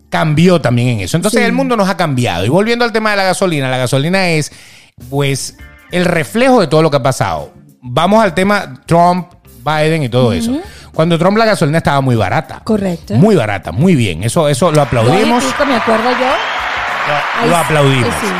[0.08, 1.16] cambió también en eso.
[1.16, 1.46] Entonces, Sí.
[1.46, 2.44] el mundo nos ha cambiado.
[2.44, 4.50] Y volviendo al tema de la gasolina, la gasolina es,
[5.08, 5.56] pues,
[5.92, 7.52] el reflejo de todo lo que ha pasado.
[7.82, 9.28] Vamos al tema Trump,
[9.64, 10.58] Biden y todo eso.
[10.94, 12.60] Cuando Trump la gasolina estaba muy barata.
[12.64, 13.14] Correcto.
[13.14, 14.22] Muy barata, muy bien.
[14.24, 15.44] Eso, eso lo aplaudimos.
[15.44, 17.48] Pico, me acuerdo yo.
[17.48, 18.14] Lo, aplaudimos.
[18.20, 18.32] sí, sí.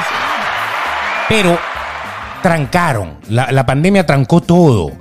[1.29, 1.59] Pero
[2.43, 3.19] trancaron.
[3.29, 4.93] La, la pandemia trancó todo.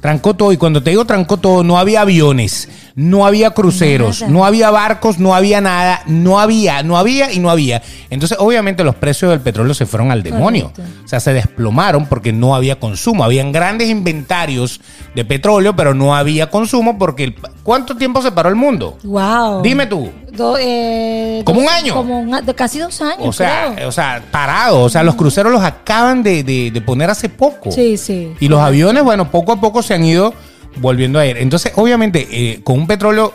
[0.00, 0.52] Trancó todo.
[0.52, 4.32] Y cuando te digo trancó todo, no había aviones, no había cruceros, Nada.
[4.32, 7.82] no había barcos, no había nada, no había, no había y no había.
[8.08, 10.70] Entonces, obviamente, los precios del petróleo se fueron al demonio.
[10.74, 11.02] Correcto.
[11.04, 13.24] O sea, se desplomaron porque no había consumo.
[13.24, 14.80] Habían grandes inventarios
[15.14, 18.96] de petróleo, pero no había consumo porque el- ¿cuánto tiempo se paró el mundo?
[19.02, 19.62] Wow.
[19.62, 20.10] Dime tú.
[20.32, 21.94] Do- eh, ¿Como dos- un año?
[21.94, 23.18] Como un a- de casi dos años.
[23.26, 23.88] O sea, creo.
[23.88, 24.82] o sea, parado.
[24.82, 27.70] O sea, los cruceros los acaban de, de- de poner hace poco.
[27.72, 28.32] Sí, sí.
[28.40, 30.34] Y los aviones, bueno, poco a poco se han ido
[30.76, 31.36] volviendo a ir.
[31.38, 33.34] Entonces, obviamente, eh, con un petróleo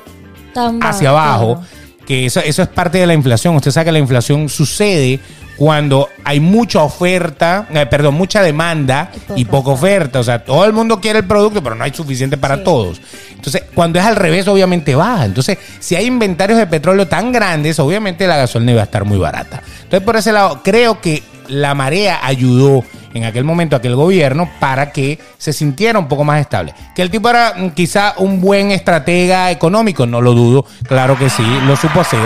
[0.53, 1.61] Tan hacia abajo,
[2.05, 3.55] que eso, eso es parte de la inflación.
[3.55, 5.19] Usted sabe que la inflación sucede
[5.55, 10.19] cuando hay mucha oferta, eh, perdón, mucha demanda Y poca y poca oferta.
[10.19, 12.63] O sea, todo el mundo quiere el producto, pero no hay suficiente para Sí.
[12.63, 13.01] todos.
[13.35, 15.25] Entonces, cuando es al revés, obviamente baja.
[15.25, 19.17] Entonces, si hay inventarios de petróleo tan grandes, obviamente la gasolina iba a estar muy
[19.17, 19.61] barata.
[19.83, 22.83] Entonces, por ese lado, creo que la marea ayudó
[23.13, 26.73] en aquel momento a aquel gobierno para que se sintiera un poco más estable.
[26.95, 31.29] Que el tipo era mm, quizá un buen estratega económico, no lo dudo, claro que
[31.29, 32.19] sí, lo supo hacer,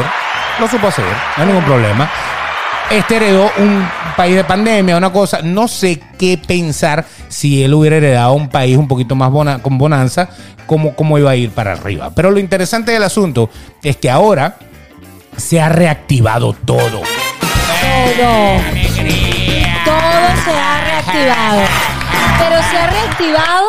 [0.60, 1.06] lo supo hacer,
[1.38, 2.10] no hay ningún problema.
[2.92, 7.96] Este heredó un país de pandemia, una cosa, no sé qué pensar si él hubiera
[7.96, 10.30] heredado un país un poquito más bona- con bonanza,
[10.68, 12.12] cómo, cómo iba a ir para arriba.
[12.14, 13.50] Pero lo interesante del asunto
[13.82, 14.58] es que ahora
[15.38, 17.02] se ha reactivado todo.
[18.18, 19.13] Todo.
[20.44, 21.62] Se ha reactivado.
[22.40, 23.68] Pero se ha reactivado.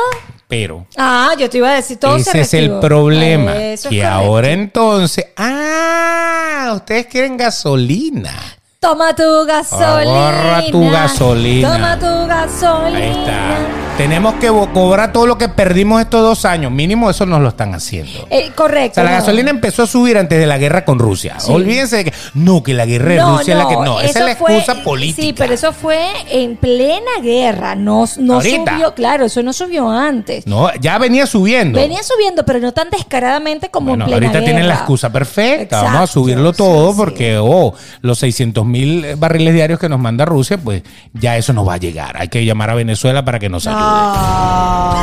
[0.48, 3.56] Pero Ah, yo te iba a decir, todo se ese es el problema.
[3.56, 8.32] Eso es que ahora entonces, ah, ustedes quieren gasolina.
[8.80, 10.28] Toma tu gasolina.
[10.28, 11.72] Agarra tu gasolina.
[11.72, 12.98] Toma tu gasolina.
[12.98, 13.83] Ahí está.
[13.96, 16.72] Tenemos que cobrar todo lo que perdimos estos dos años.
[16.72, 18.26] Mínimo eso nos lo están haciendo.
[18.28, 18.90] Eh, correcto.
[18.92, 19.16] O sea, la no.
[19.18, 21.38] gasolina empezó a subir antes de la guerra con Rusia.
[21.38, 21.52] Sí.
[21.52, 24.24] Olvídense de que no, que la guerra de Rusia es la que no, esa es
[24.26, 25.22] la fue- excusa política.
[25.22, 28.72] Sí, pero eso fue en plena guerra, no, no Ahorita.
[28.72, 30.44] subió, claro, eso no subió antes.
[30.48, 31.78] No, ya venía subiendo.
[31.78, 35.76] Venía subiendo, pero no tan descaradamente como Bueno, en plena ahorita tienen la excusa perfecta.
[35.76, 36.94] Vamos a Exacto, subirlo todo sí.
[36.96, 41.66] porque, oh, los 600 mil barriles diarios que nos manda Rusia, pues ya eso nos
[41.68, 42.16] va a llegar.
[42.20, 43.83] Hay que llamar a Venezuela para que nos ayude.
[43.86, 45.00] Ah.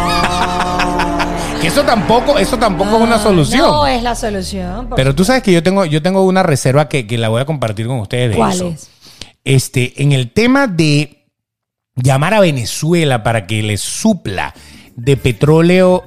[1.62, 3.62] Que eso tampoco, eso tampoco es una solución.
[3.68, 4.88] No es la solución.
[4.88, 7.42] por Pero tú sabes que yo tengo, yo tengo una reserva que, que la voy
[7.42, 8.68] a compartir con ustedes de ¿Cuál eso.
[8.70, 8.90] es?
[9.44, 11.28] Este, en el tema de
[11.96, 14.56] llamar a Venezuela para que les supla
[14.96, 16.04] de petróleo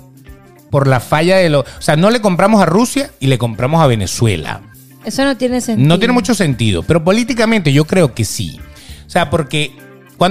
[0.71, 1.61] por la falla de lo.
[1.61, 4.61] O sea, no le compramos a Rusia y le compramos a Venezuela.
[5.05, 5.89] Eso no tiene sentido.
[5.89, 8.61] No tiene mucho sentido, pero políticamente yo creo que sí.
[9.07, 9.73] O sea, porque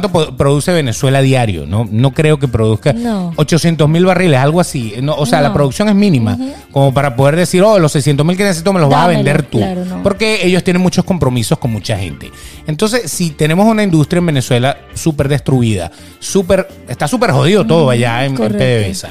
[0.02, 1.68] ¿cuánto produce Venezuela a diario?
[1.68, 3.32] No, no creo que produzca No.
[3.36, 4.96] 800 mil barriles, algo así.
[5.04, 6.36] No, o sea, la producción es mínima,
[6.72, 9.18] como para poder decir, oh, los 600 mil que necesito me los vas a Dámelo,
[9.24, 9.60] vender tú.
[9.60, 9.84] claro.
[10.02, 12.32] Porque ellos tienen muchos compromisos con mucha gente.
[12.66, 18.26] Entonces, si tenemos una industria en Venezuela súper destruida, súper, está súper jodido todo allá
[18.26, 18.52] en, en.
[18.52, 19.10] PDVSA.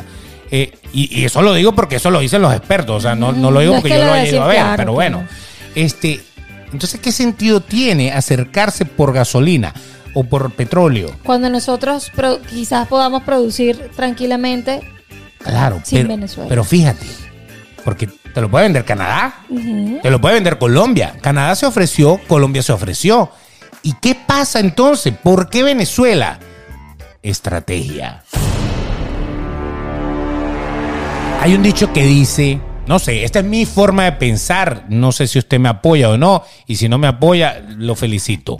[0.50, 2.96] Eh, y, y eso lo digo porque eso lo dicen los expertos.
[2.96, 4.46] O sea, no, no lo digo No es porque que yo lo haya ido a
[4.48, 5.18] ver, claro, pero bueno.
[5.18, 5.32] claro.
[5.74, 6.20] Este,
[6.72, 9.72] entonces, ¿qué sentido tiene acercarse por gasolina
[10.14, 11.10] o por petróleo?
[11.24, 12.10] Cuando nosotros
[12.48, 14.80] quizás podamos producir tranquilamente.
[15.38, 16.48] Claro, Sin pero, Venezuela.
[16.48, 17.06] pero fíjate,
[17.84, 19.44] porque te lo puede vender Canadá,
[20.02, 21.14] te lo puede vender Colombia.
[21.20, 23.30] Canadá se ofreció, Colombia se ofreció.
[23.82, 25.12] ¿Y qué pasa entonces?
[25.20, 26.38] ¿Por qué Venezuela?
[27.22, 28.22] Estrategia.
[31.40, 35.26] Hay un dicho que dice, no sé, esta es mi forma de pensar, no sé
[35.26, 38.58] si usted me apoya o no, y si no me apoya, lo felicito.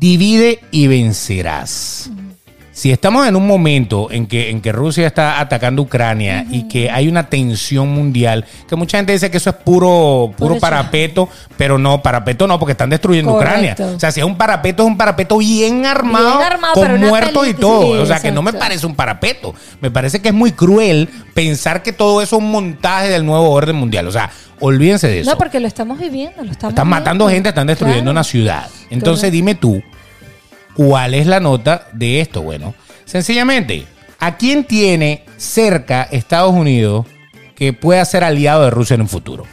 [0.00, 2.10] Divide y vencerás.
[2.78, 6.88] Si estamos en un momento en que, en que Rusia está atacando Ucrania y que
[6.92, 11.76] hay una tensión mundial, que mucha gente dice que eso es puro, puro parapeto, pero
[11.76, 13.72] no, parapeto no, porque están destruyendo Correcto.
[13.72, 13.96] Ucrania.
[13.96, 17.48] O sea, si es un parapeto, es un parapeto bien armado, Bien armado, con muertos
[17.48, 17.96] y todo.
[17.96, 18.64] sí, o sea, que no me exacto.
[18.68, 19.54] parece un parapeto.
[19.80, 23.50] Me parece que es muy cruel pensar que todo eso es un montaje del nuevo
[23.50, 24.06] orden mundial.
[24.06, 25.30] O sea, olvídense de eso.
[25.32, 28.12] No, porque lo estamos viviendo, lo estamos Están matando gente, están destruyendo Claro.
[28.12, 28.68] una ciudad.
[28.88, 29.32] Entonces Correcto.
[29.34, 29.82] dime tú,
[30.78, 32.42] ¿cuál es la nota de esto?
[32.42, 32.72] Bueno,
[33.04, 33.84] sencillamente,
[34.20, 37.04] ¿a quién tiene cerca Estados Unidos
[37.56, 39.44] que pueda ser aliado de Rusia en un futuro?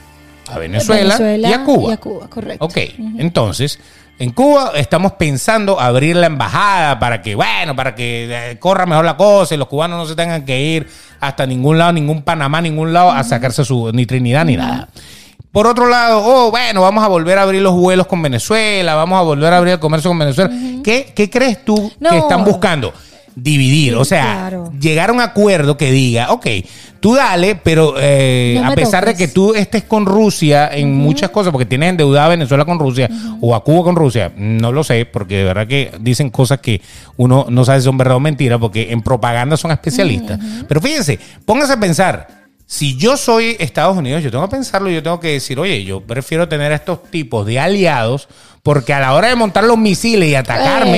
[0.48, 1.90] A Venezuela, Venezuela y a Cuba.
[1.90, 2.64] y a Cuba, correcto.
[2.64, 2.78] Ok,
[3.18, 3.80] entonces,
[4.20, 9.04] en Cuba estamos pensando abrir la embajada para que, bueno, para que eh, corra mejor
[9.04, 10.88] la cosa y los cubanos no se tengan que ir
[11.20, 14.90] hasta ningún lado, ningún Panamá, ningún lado, a sacarse su, ni Trinidad ni nada.
[15.56, 19.18] Por otro lado, oh, bueno, vamos a volver a abrir los vuelos con Venezuela, vamos
[19.18, 20.52] a volver a abrir el comercio con Venezuela.
[20.84, 22.10] ¿Qué, qué crees tú No.
[22.10, 22.94] que están buscando?
[23.38, 24.72] Dividir, Sí, o sea, claro.
[24.78, 26.46] llegar a un acuerdo que diga, ok,
[27.00, 31.30] tú dale, pero eh, No a pesar de que tú estés con Rusia en muchas
[31.30, 34.84] cosas, porque tienes endeudada a Venezuela con Rusia o a Cuba con Rusia, no lo
[34.84, 36.82] sé, porque de verdad que dicen cosas que
[37.16, 40.38] uno no sabe si son verdad o mentira, porque en propaganda son especialistas.
[40.68, 42.45] Pero fíjense, pónganse a pensar.
[42.68, 46.02] Si yo soy Estados Unidos, yo tengo que pensarlo, yo tengo que decir, oye, yo
[46.02, 48.28] prefiero tener a estos tipos de aliados
[48.64, 50.98] porque a la hora de montar los misiles y atacarme,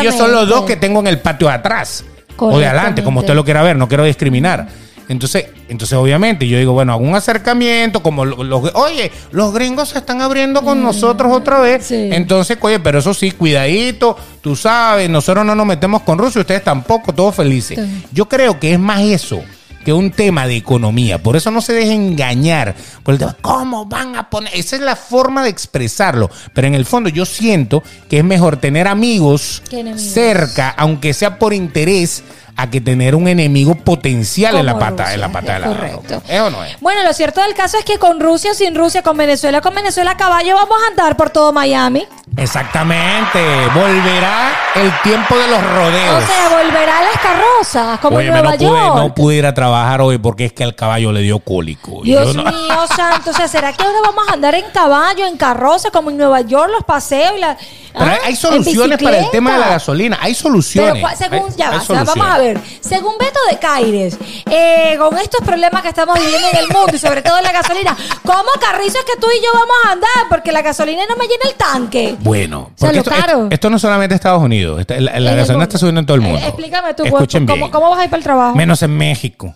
[0.00, 2.04] ellos son los dos que tengo en el patio de atrás
[2.36, 4.68] o de adelante, como usted lo quiera ver, no quiero discriminar.
[5.08, 9.88] Entonces, entonces obviamente yo digo, bueno, hago un acercamiento, como lo- los, oye, los gringos
[9.88, 11.86] se están abriendo con nosotros otra vez.
[11.86, 12.10] Sí.
[12.12, 16.62] Entonces, oye, pero eso sí, cuidadito, tú sabes, nosotros no nos metemos con Rusia, ustedes
[16.62, 17.78] tampoco, todos felices.
[17.82, 18.04] Sí.
[18.12, 19.40] Yo creo que es más eso
[19.84, 21.22] que un tema de economía.
[21.22, 24.52] Por eso no se dejen engañar por el tema, ¿cómo van a poner?
[24.54, 26.30] Esa es la forma de expresarlo.
[26.52, 29.62] Pero en el fondo yo siento que es mejor tener amigos
[29.96, 32.22] cerca, aunque sea por interés,
[32.60, 35.66] a que tener un enemigo potencial en la pata, Rusia, en la pata de la
[35.68, 36.22] correcto.
[36.28, 36.76] ¿Es o no es?
[36.80, 40.10] Bueno, lo cierto del caso es que con Rusia, sin Rusia, con Venezuela, con Venezuela
[40.10, 42.04] a caballo, vamos a andar por todo Miami.
[42.36, 43.38] Exactamente.
[43.74, 46.24] Volverá el tiempo de los rodeos.
[46.24, 48.96] O sea, volverá a las carrozas, como Oye, en Nueva no pude, York.
[48.96, 52.00] no pude ir a trabajar hoy porque es que al caballo le dio cólico.
[52.02, 53.30] Dios no- mío, santo.
[53.30, 56.40] O sea, ¿será que ahora vamos a andar en caballo, en carroza, como en Nueva
[56.40, 57.56] York, los paseos y la.
[57.98, 58.14] Pero ¿Ah?
[58.14, 60.18] hay- hay ¿En soluciones para el tema de la gasolina.
[60.20, 61.02] Hay soluciones.
[61.04, 64.16] Pero según, Hay- ya hay va, o sea, vamos a ver, según Beto de Caires,
[64.50, 67.52] eh, con estos problemas que estamos viviendo en el mundo y sobre todo en la
[67.52, 70.08] gasolina, ¿cómo carrizo es que tú y yo vamos a andar?
[70.28, 72.16] Porque la gasolina no me llena el tanque.
[72.20, 73.22] Bueno, porque lo esto, caro.
[73.44, 74.80] esto- esto no solamente Estados Unidos.
[74.80, 75.62] esta- la gasolina mundo.
[75.62, 76.38] está subiendo en todo el mundo.
[76.38, 77.70] Eh, explícame tú, Escuchen ¿cómo, bien.
[77.70, 78.54] cómo vas a ir para el trabajo?
[78.56, 79.54] Menos en México.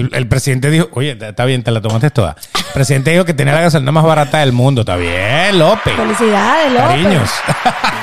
[0.00, 2.36] El, el presidente dijo, oye, está- bien, te la tomaste toda.
[2.54, 4.82] El presidente dijo que tenía la gasolina más barata del mundo.
[4.82, 5.94] Está bien, López.
[5.96, 6.88] Felicidades, López.
[6.88, 7.30] Cariños.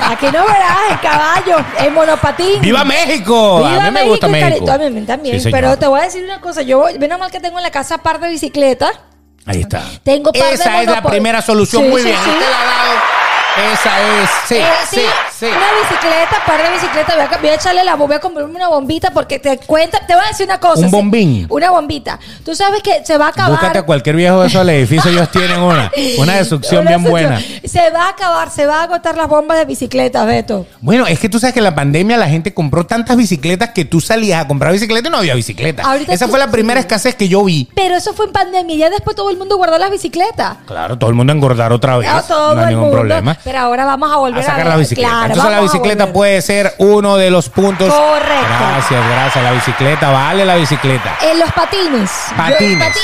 [0.09, 2.61] Aquí no verás en caballo, en monopatín.
[2.61, 3.57] ¡Viva México!
[3.67, 4.65] Viva a mí me gusta México.
[4.65, 5.35] También.
[5.35, 5.51] Sí, señor.
[5.59, 6.61] pero te voy a decir una cosa.
[6.61, 8.91] Yo, menos mal que tengo en la casa par de bicicletas.
[9.45, 9.81] Ahí está.
[10.03, 11.83] Tengo par de Esa es la primera solución.
[11.83, 12.19] Sí, Muy sí, bien.
[12.19, 13.73] Usted la ha dado.
[13.73, 14.29] Esa es.
[14.47, 15.01] Sí, Eh, sí,
[15.43, 15.55] sí.
[15.55, 17.15] Una bicicleta, par de bicicletas.
[17.15, 20.13] Voy a, voy a echarle la voy a comprarme una bombita porque te cuenta, te
[20.15, 20.85] voy a decir una cosa.
[20.85, 21.45] Un bombín.
[21.49, 22.19] Una bombita.
[22.45, 23.51] Tú sabes que se va a acabar.
[23.51, 25.91] Búscate a cualquier viejo de esos edificios, ellos tienen una.
[26.17, 27.29] Una de succión Una bien succión.
[27.29, 27.41] buena.
[27.65, 30.65] Se va a acabar, se va a agotar las bombas de bicicletas, Beto.
[30.81, 33.85] Bueno, es que tú sabes que en la pandemia la gente compró tantas bicicletas que
[33.85, 35.83] tú salías a comprar bicicleta y no había bicicleta.
[35.83, 37.69] Ahorita Esa tú- fue la primera escasez que yo vi.
[37.75, 38.75] Pero eso fue en pandemia.
[38.75, 40.57] Ya después todo el mundo guardó las bicicletas.
[40.65, 42.09] Claro, todo el mundo a engordar otra vez.
[42.11, 42.97] No, todo no hay el ningún mundo.
[42.97, 43.37] problema.
[43.43, 44.67] Pero ahora vamos a volver a a, sacar ver.
[44.67, 45.09] la bicicleta.
[45.09, 47.93] Claro, Entonces la bicicleta puede ser uno de los puntos.
[47.93, 48.45] Correcto.
[48.59, 49.43] Gracias, gracias.
[49.43, 51.17] La bicicleta, vale la bicicleta.
[51.21, 52.11] En los patines.
[52.37, 52.95] Patines.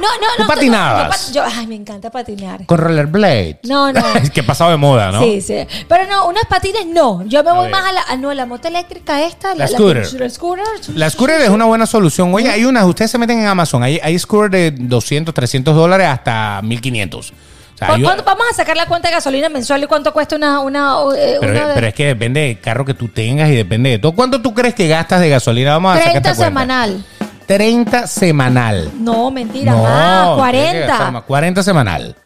[0.00, 0.46] No, no, ¿Tú no.
[0.48, 1.28] patinabas?
[1.28, 2.66] no, yo, ay, me encanta patinar.
[2.66, 3.60] Con rollerblade.
[3.64, 4.14] No, no.
[4.22, 5.20] es que pasado de moda, ¿no?
[5.22, 5.66] Sí, sí.
[5.88, 7.24] Pero no, unas patines no.
[7.26, 7.70] Yo me voy ver.
[7.72, 9.54] más a la, a- no, a la moto eléctrica esta.
[9.54, 10.06] La scooter.
[10.20, 10.64] La, scooter.
[10.94, 12.32] La scooter es una buena solución.
[12.34, 16.08] Oye, hay unas, ustedes se meten en Amazon, hay, hay scooter de 200, 300 dólares
[16.08, 17.32] hasta 1500.
[17.84, 20.12] O sea, ¿Cu- yo- cuánto- vamos a sacar la cuenta de gasolina mensual y cuánto
[20.12, 20.60] cuesta una...
[20.60, 23.54] una, eh, pero, una de- pero es que depende del carro que tú tengas y
[23.56, 24.12] depende de todo.
[24.12, 25.72] ¿Cuánto tú crees que gastas de gasolina?
[25.72, 26.60] Vamos a sacar 30 esta cuenta.
[26.60, 27.04] semanal.
[27.46, 28.90] 30 semanal.
[28.98, 29.82] No, mentira, más.
[29.82, 31.10] que gastar 40.
[31.10, 31.22] más.
[31.24, 32.16] 40 semanal.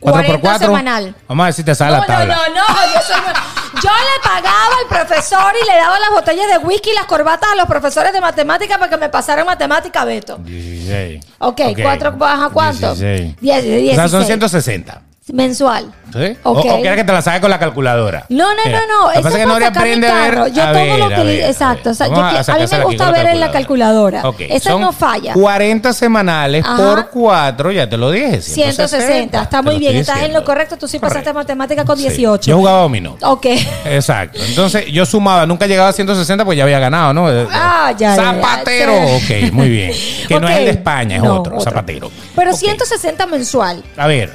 [0.00, 0.66] 4 por 40 4.
[0.68, 1.14] semanal.
[1.26, 2.34] Vamos a ver si te sale No, la no, tabla.
[2.36, 6.58] no, no, yo, soy- yo le pagaba al profesor y le daba las botellas de
[6.58, 10.36] whisky y las corbatas a los profesores de matemática para que me pasaran matemática, Beto.
[10.38, 11.24] 16.
[11.38, 12.94] Ok, cuatro, ¿baja cuánto?
[12.94, 13.36] 16.
[13.40, 14.26] 10, O sea, son 16.
[14.26, 15.02] 160.
[15.32, 15.92] Mensual.
[16.12, 16.36] ¿Sí?
[16.42, 16.56] Ok.
[16.56, 18.24] O, o quieres que te la saque con la calculadora.
[18.30, 19.10] No, no, Mira, no, no.
[19.12, 20.52] Eso pasa es que mi aprende a ver.
[20.54, 21.92] Yo a todo ver, lo a que- ver, a exacto, ver.
[21.92, 24.26] o sea, yo que- a mí me gusta ver en la calculadora.
[24.28, 25.34] Ok, Esa son no falla.
[25.34, 26.76] 40 semanales Ajá.
[26.76, 28.40] por 4, ya te lo dije.
[28.40, 29.42] 160.
[29.42, 29.96] Está te muy bien.
[29.96, 30.76] Estás en lo correcto.
[30.78, 32.04] Tú sí pasaste matemática con Sí.
[32.04, 32.50] 18.
[32.50, 33.16] Yo jugaba dominó.
[33.22, 33.46] Ok.
[33.84, 34.38] Exacto.
[34.48, 37.28] Entonces yo sumaba, nunca llegaba a 160 pues ya había ganado, ¿no?
[37.52, 38.32] Ah, ya, ya, ya.
[38.32, 38.92] Zapatero.
[39.20, 39.34] Sí.
[39.46, 39.92] Ok, muy bien.
[40.28, 42.10] Que no es el de España, es No, otro, Zapatero.
[42.34, 42.56] Pero Ok.
[42.58, 43.82] 160 mensual.
[43.96, 44.32] A ver,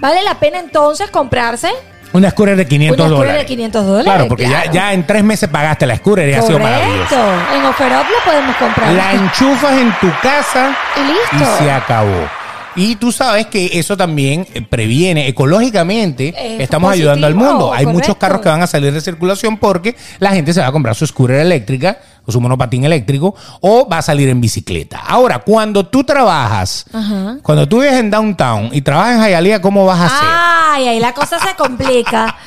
[0.00, 1.70] ¿Vale la pena entonces comprarse?
[2.14, 3.42] una scooter de 500 Una scooter dólares.
[3.42, 4.72] de 500 dólares, Claro, porque Ya, claro.
[4.72, 7.14] ya en tres meses pagaste la scooter y ha sido maravilloso.
[7.14, 7.54] Correcto.
[7.54, 8.92] En Oferop lo podemos comprar.
[8.94, 11.00] La enchufas en tu casa Y
[11.36, 11.52] listo.
[11.60, 12.26] y se acabó.
[12.76, 16.28] Y tú sabes que eso también eh, previene ecológicamente.
[16.28, 17.72] Es estamos positivo, ayudando al mundo.
[17.74, 20.72] Hay muchos carros que van a salir de circulación porque la gente se va a
[20.72, 24.98] comprar su scooter eléctrica o su monopatín eléctrico o va a salir en bicicleta.
[25.06, 27.38] Ahora, cuando tú trabajas, Ajá.
[27.42, 30.28] cuando tú vives en downtown y trabajas en Hialeah, ¿cómo vas a hacer?
[30.30, 32.36] Ay, ahí la cosa se complica.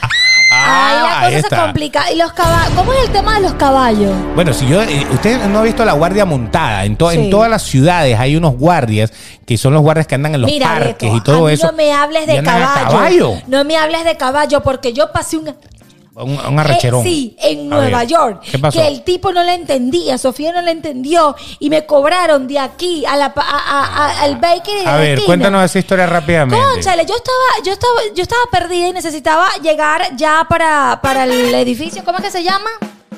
[0.53, 2.11] Ah, Ahí la cosa se complica.
[2.11, 2.73] ¿Y los caballos?
[2.75, 4.13] ¿Cómo es el tema de los caballos?
[4.35, 7.19] Bueno, si yo, eh, usted no ha visto la guardia montada, en, to- Sí.
[7.19, 9.13] en todas las ciudades hay unos guardias
[9.45, 11.53] que son los guardias que andan en los Mira, parques Beto, y todo a mí
[11.53, 11.67] eso.
[11.67, 12.89] no me hables de caballo.
[12.91, 13.33] caballo.
[13.47, 15.55] No me hables de caballo porque yo pasé un
[16.13, 17.01] Un, un arrecherón.
[17.05, 18.41] Eh, sí, en A Nueva ver, York.
[18.51, 18.79] ¿Qué pasó?
[18.79, 23.05] Que el tipo no le entendía, Sofía no le entendió y me cobraron de aquí
[23.05, 25.25] a la, a- a- a- al bakery A la ver, esquina.
[25.25, 26.63] cuéntanos esa historia rápidamente.
[26.73, 31.53] Cónchale, yo estaba, yo estaba, yo estaba perdida y necesitaba llegar ya para, para el
[31.55, 32.03] edificio.
[32.03, 32.69] ¿Cómo es que se llama?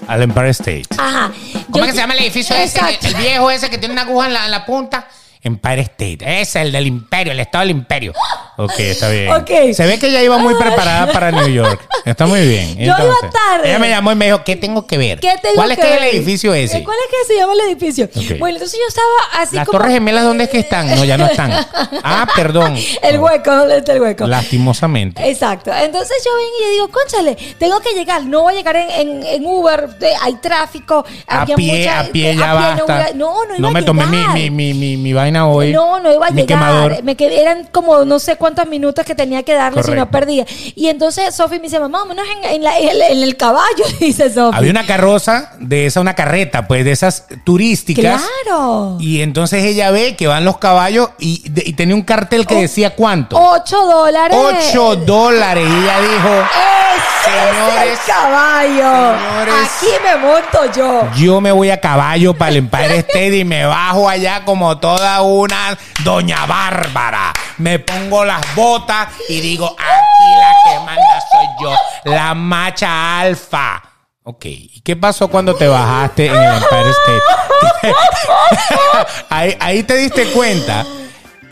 [0.08, 0.84] Al Empire State.
[0.98, 1.32] Ajá.
[1.72, 2.80] ¿Cómo Yo- es que se llama el edificio ese?
[3.02, 5.08] El viejo ese que tiene una aguja en la, en la punta.
[5.44, 6.18] Empire State.
[6.22, 8.14] Ese es el del imperio, el estado del imperio.
[8.58, 9.30] Ok, está bien.
[9.32, 9.50] Ok.
[9.74, 11.82] Se ve que ella iba muy preparada para New York.
[12.06, 12.76] Está muy bien.
[12.78, 12.98] Yo iba
[13.32, 13.70] tarde.
[13.70, 15.20] Ella me llamó y me dijo, ¿qué tengo que ver?
[15.20, 16.10] ¿Qué tengo ¿Cuál es que que es ver?
[16.10, 16.84] el edificio ese?
[16.84, 18.06] ¿Cuál es que se llama el edificio?
[18.06, 18.40] Ok.
[18.40, 19.80] Bueno, entonces yo estaba así Las como...
[19.80, 20.88] Torres Gemelas, ¿dónde es que están?
[20.96, 21.52] No, ya no están.
[22.06, 22.78] Ah, perdón.
[23.02, 24.28] El hueco, ¿dónde está el hueco?
[24.28, 25.28] Lastimosamente.
[25.30, 25.72] Exacto.
[25.74, 28.24] Entonces yo vengo y yo digo, conchale, tengo que llegar.
[28.26, 29.90] No voy a llegar en, en- en Uber,
[30.22, 31.06] hay tráfico.
[31.28, 33.06] A pie, mucha- a pie ya no, voy basta.
[33.08, 35.72] a- no, no iba a me tomé mi, mi, mi, mi, mi vaina hoy.
[35.74, 36.46] No, no iba a llegar.
[36.48, 37.04] quemador.
[37.04, 40.46] Me quedé, eran como no sé cuántos minutos que tenía que darle si no perdía.
[40.76, 43.84] Y entonces Sofi me dice, mamá, vámonos en, en la- en el, en el caballo,
[44.00, 44.58] dice Sofi.
[44.58, 48.22] Había una carroza de esa, una carreta, pues de esas turísticas.
[48.46, 48.98] Claro.
[49.00, 52.56] Y entonces ella ve que van los caballos y, de- y tenía un cartel que
[52.56, 53.38] Oh, decía cuánto.
[53.40, 54.38] Ocho dólares.
[54.72, 55.66] 8 dólares.
[55.68, 59.18] Y ella dijo, Ese es Señores, el caballo.
[59.18, 59.54] señores.
[59.66, 61.10] Aquí me monto yo.
[61.16, 65.22] yo me voy a caballo para el Empire State y me bajo allá como toda
[65.22, 67.34] una doña Bárbara.
[67.58, 73.82] Me pongo las botas y digo, aquí la que manda soy yo, la macha alfa.
[74.26, 77.22] Ok, ¿y qué pasó cuando te bajaste en el Empire State?
[79.30, 80.86] ahí, ahí te diste cuenta.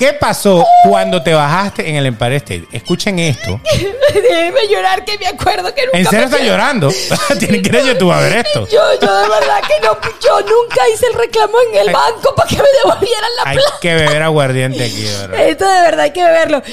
[0.02, 2.68] ¿Qué pasó cuando te bajaste en el Empire State?
[2.72, 3.62] Escuchen esto.
[4.16, 6.91] Déjeme llorar que me acuerdo que nunca ¿En serio me- estás llorando?
[7.39, 8.68] Tienen que ir a YouTube a ver esto.
[8.68, 12.49] Yo, yo de verdad que no, yo nunca hice el reclamo en el banco para
[12.49, 13.78] que me devolvieran la Hay plata.
[13.80, 15.39] que beber aguardiente aquí, ¿verdad?
[15.47, 16.64] Esto de verdad hay que beberlo.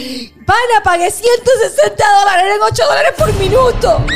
[0.47, 4.07] Pana, pagué 160 dólares, eran 8 dólares por minuto.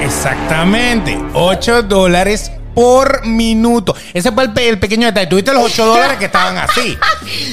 [0.00, 1.18] Exactamente.
[1.34, 3.94] 8 dólares por minuto.
[4.14, 5.26] Ese fue el, pe- el pequeño detalle.
[5.26, 6.96] Tuviste los 8 dólares que estaban así.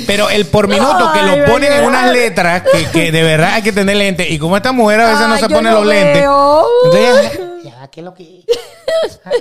[0.05, 1.87] Pero el por minuto que Ay, lo ponen en verdad.
[1.87, 4.29] unas letras que, que de verdad hay que tener lentes.
[4.29, 6.21] Y como esta mujer a veces no Ay, se yo pone no los lentes.
[6.21, 6.65] veo.
[6.85, 8.43] Entonces, ya, ¿qué es lo que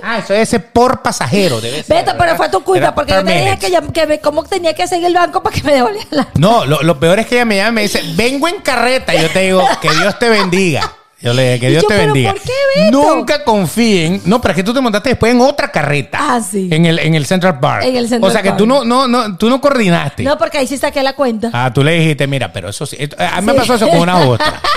[0.01, 1.61] Ah, eso es ese por pasajero.
[1.61, 2.37] Debe ser, Vete, pero ¿verdad?
[2.37, 3.65] fue tu culpa Era porque yo per te dije minute.
[3.65, 6.27] que, ya- que me- cómo tenía que seguir el banco para que me devolvieran la
[6.35, 9.13] No, lo, lo peor es que ella me llama y me dice, vengo en carreta.
[9.13, 10.91] Y yo te digo, que Dios te bendiga.
[11.25, 12.31] Yo le dije, que Dios yo, te ¿pero bendiga.
[12.33, 12.51] por qué,
[12.85, 13.15] Beto?
[13.15, 14.21] Nunca confíen.
[14.25, 16.19] No, pero es que tú te montaste después en otra carreta.
[16.21, 16.69] Ah, sí.
[16.71, 17.83] En el, en el Central Park.
[17.85, 18.59] En el Central o sea que Park.
[18.59, 20.23] tú no, no, no, tú no coordinaste.
[20.23, 21.49] No, porque ahí sí saqué la cuenta.
[21.51, 22.95] Ah, tú le dijiste, mira, pero eso sí.
[22.99, 23.57] esto- A mí me Sí.
[23.59, 24.61] pasó eso con una ostra.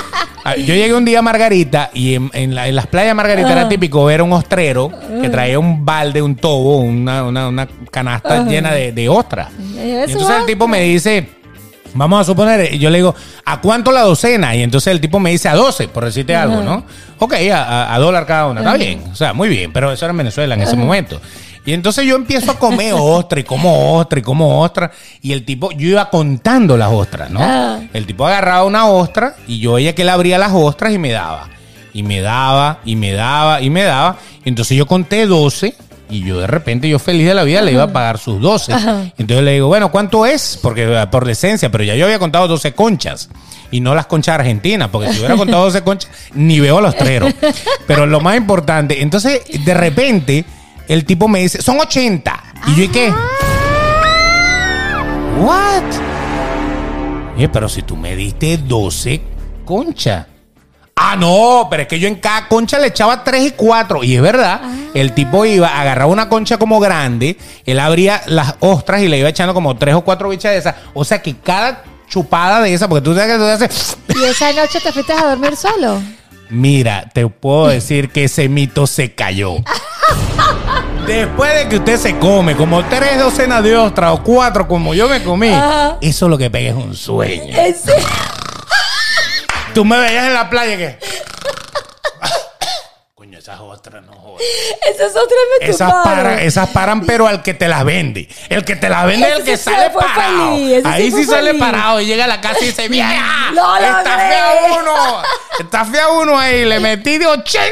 [0.44, 3.14] Ah, Yo llegué un día a Margarita y en, en la- en las playas de
[3.14, 4.90] Margarita era típico ver un ostrero
[5.20, 9.49] que traía un balde, un tobo, una, una, una canasta llena de, de ostras.
[9.53, 11.28] Eso Y entonces el tipo me dice,
[11.99, 14.55] vamos a suponer, yo le digo, ¿a cuánto la docena?
[14.55, 16.84] Y entonces el tipo me dice a 12, por decirte algo, ¿no?
[17.18, 18.61] Ok, a, dólar cada una.
[18.61, 21.20] Está bien, o sea, muy bien, pero eso era en Venezuela en ese momento.
[21.66, 24.90] Y entonces yo empiezo a comer ostra y como ostra y como ostra.
[25.20, 27.40] Y el tipo, yo iba contando las ostras, ¿no?
[27.42, 27.80] Ah.
[27.92, 31.11] El tipo agarraba una ostra y yo veía que él abría las ostras y me
[31.11, 31.49] daba.
[31.92, 34.16] Y me daba, y me daba, y me daba.
[34.44, 35.74] Y entonces yo conté 12
[36.11, 38.73] y yo de repente, yo feliz de la vida, le iba a pagar sus 12.
[39.19, 40.59] Entonces le digo, bueno, ¿cuánto es?
[40.63, 43.29] Porque eh, por decencia, pero ya yo había contado 12 conchas.
[43.71, 47.35] Y no las conchas argentinas, porque si hubiera contado 12 conchas, ni veo los treros.
[47.87, 50.45] Pero lo más importante, entonces de repente
[50.89, 52.43] el tipo me dice, son 80.
[52.69, 53.13] Y yo, ¿y qué?
[55.41, 55.85] ¿What?
[57.37, 59.21] Oye, pero si tú me diste 12
[59.65, 60.27] conchas.
[61.01, 64.03] Ah, no, pero es que yo en cada concha le echaba 3 y 4.
[64.03, 64.61] Y es verdad,
[64.94, 69.28] el tipo iba, agarraba una concha como grande, él abría las ostras y le iba
[69.28, 70.74] echando como 3 o 4 bichas de esas.
[70.94, 73.96] O sea que cada chupada de esa, porque tú sabes que tú haces...
[74.09, 76.01] ¿Y esa noche te fuiste a dormir solo?
[76.51, 79.57] Mira, te puedo decir que ese mito se cayó.
[81.07, 85.09] Después de que usted se come como tres docenas de ostras o cuatro como yo
[85.09, 85.96] me comí, Ajá.
[86.01, 87.57] eso lo que pega es un sueño.
[87.57, 88.05] ¿En serio?
[89.75, 90.99] Tú me veías en la playa que...
[93.39, 94.43] Esas ostras no jodas.
[94.91, 98.28] Esas otras me Esas paran, esas paran, pero al que te las vende.
[98.49, 100.57] El que te las vende es el que sí sale parado.
[100.57, 101.61] feliz, sí Ahí fue sí sale feliz.
[101.62, 103.51] parado y llega a la casa y dice, ¡Vieja!
[103.55, 104.18] No lo ¡Está creo.
[104.28, 105.22] fea uno!
[105.61, 106.64] ¡Está fea uno ahí!
[106.64, 107.62] Le metí de 80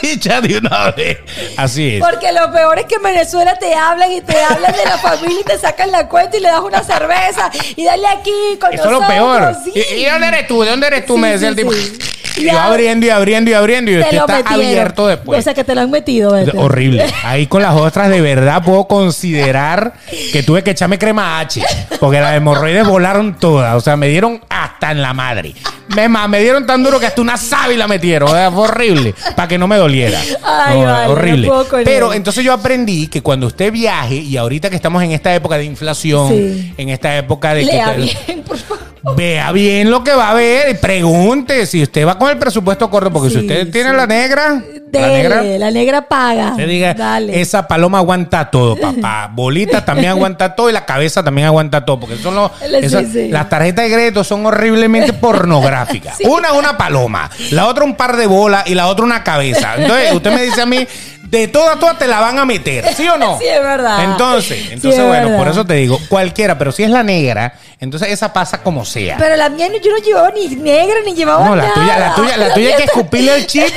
[0.00, 1.18] bichas de una vez.
[1.56, 2.00] Así es.
[2.04, 5.40] Porque lo peor es que en Venezuela te hablan y te hablan de la familia
[5.40, 8.84] y te sacan la cuenta y le das una cerveza y dale aquí con Eso
[8.84, 9.54] es lo peor.
[9.64, 9.72] sí.
[9.74, 10.62] ¿Y, y de dónde eres tú?
[10.62, 11.14] ¿De dónde eres tú?
[11.16, 11.72] Sí, me decía sí, el tipo.
[11.72, 11.98] sí.
[12.38, 15.38] Y yo abriendo y abriendo y abriendo y Te usted está abierto después.
[15.38, 16.56] O sea que te lo han metido, vete.
[16.56, 17.04] Horrible.
[17.24, 19.94] Ahí con las ostras de verdad puedo considerar
[20.32, 21.62] que tuve que echarme crema H.
[22.00, 23.74] Porque las hemorroides volaron todas.
[23.76, 25.54] O sea, me dieron hasta en la madre.
[25.94, 28.28] Me, me dieron tan duro que hasta una sábila metieron.
[28.28, 29.14] O sea, fue horrible.
[29.34, 30.20] Para que no me doliera.
[30.44, 31.46] Ay, No, vale, horrible.
[31.48, 35.34] no Pero entonces yo aprendí que cuando usted viaje, y ahorita que estamos en esta
[35.34, 36.74] época de inflación, Sí.
[36.76, 38.00] en esta época de Lea que.
[38.02, 38.84] bien, por favor.
[39.16, 42.90] Vea bien lo que va a ver y pregunte si usted va con el presupuesto
[42.90, 43.96] corto, porque si usted tiene sí.
[43.96, 44.60] la negra,
[44.92, 46.52] la negra, la negra paga.
[46.56, 47.40] diga, Dale.
[47.40, 49.28] esa paloma aguanta todo, papá.
[49.32, 53.06] Bolita también aguanta todo y la cabeza también aguanta todo, porque son los, Sí, esas-
[53.12, 53.28] sí.
[53.28, 55.12] las tarjetas de crédito son horriblemente
[55.50, 56.16] pornográficas.
[56.18, 56.24] Sí.
[56.26, 59.74] Una es una paloma, la otra un par de bolas y la otra una cabeza.
[59.76, 60.86] Entonces, usted me dice a mí,
[61.22, 63.36] de todas, todas te la van a meter, ¿sí o no?
[63.40, 64.04] Sí, es verdad.
[64.04, 65.38] Entonces, entonces es bueno, verdad.
[65.38, 69.16] por eso te digo, cualquiera, pero si es la negra, entonces esa pasa como sea.
[69.18, 71.74] Pero la mía no- yo no llevaba ni negra ni llevaba No, la nada.
[71.74, 73.68] tuya, la tuya, la tuya hay que escupirle el chip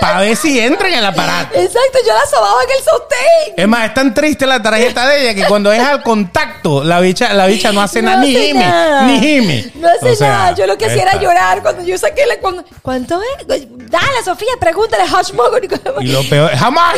[0.00, 1.54] para ver si entra en el aparato.
[1.58, 3.54] Exacto, yo la sobaba en el sostén.
[3.56, 7.00] Es más, es tan triste la tarjeta de ella que cuando es al contacto, la
[7.00, 9.02] bicha, la bicha no hace No nada, ni gime, nada.
[9.02, 9.70] ni gime.
[9.76, 10.54] No hace O sea, nada.
[10.54, 12.36] Yo lo que hacía era llorar cuando yo saqué la.
[12.38, 13.46] cuando- ¿Cuánto es?
[13.88, 15.32] Dale, Sofía, pregúntale Hush.
[16.00, 16.96] Y lo peor, jamás.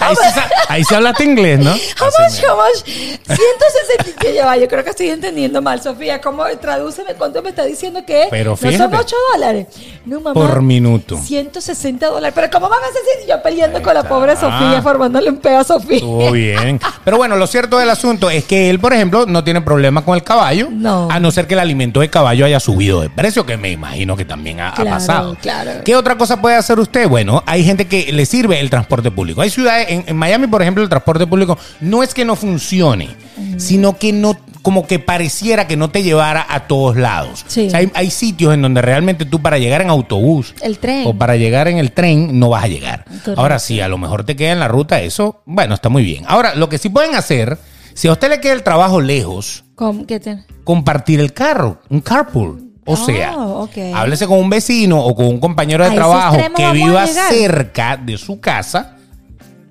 [0.00, 1.72] Ahí sa- ahí hablaste inglés, ¿no?
[1.72, 2.06] Mismo.
[2.46, 2.84] jamás.
[2.84, 4.20] 160.
[4.20, 6.20] que ya va, yo creo que estoy entendiendo mal, Sofía.
[6.20, 6.44] ¿Cómo?
[6.60, 8.28] Tradúceme cuánto me está diciendo que es.
[8.30, 8.96] Pero No son fíjate.
[8.96, 9.66] 8 dólares.
[10.04, 10.34] No, mamá.
[10.34, 11.18] Por minuto.
[11.18, 12.32] 160 dólares.
[12.34, 14.08] Pero ¿cómo van a si yo peleando con la está.
[14.08, 15.96] pobre Sofía, formándole un pedo a Sofía?
[15.96, 16.80] Estuvo bien.
[17.04, 20.14] Pero bueno, lo cierto del asunto es que él, por ejemplo, no tiene problema con
[20.14, 20.68] el caballo.
[20.70, 21.08] No.
[21.10, 24.16] A no ser que el alimento de caballo haya subido de precio, que me imagino
[24.16, 25.36] que también ha, pasado.
[25.40, 25.70] claro.
[25.84, 27.08] ¿Qué otra cosa puede hacer usted?
[27.08, 29.40] Bueno, hay gente que le sirve el transporte público.
[29.40, 33.08] Hay ciudades, en, en Miami, por ejemplo, el transporte público no es que no funcione,
[33.56, 37.44] sino que no, como que pareciera que no te llevara a todos lados.
[37.48, 37.66] Sí.
[37.66, 41.04] O sea, hay, hay sitios en donde realmente tú para llegar en autobús El tren.
[41.06, 43.04] o para llegar en el tren no vas a llegar.
[43.04, 43.34] Correcto.
[43.36, 46.24] Ahora sí, a lo mejor te queda en la ruta, eso, bueno, está muy bien.
[46.26, 47.58] Ahora, lo que sí pueden hacer,
[47.94, 50.06] si a usted le queda el trabajo lejos, ¿Cómo?
[50.06, 52.64] ¿Qué te- compartir el carro, un carpool.
[52.90, 53.76] O Oh, sea, ok.
[53.94, 58.16] háblese con un vecino o con un compañero de A trabajo que viva cerca de
[58.16, 58.96] su casa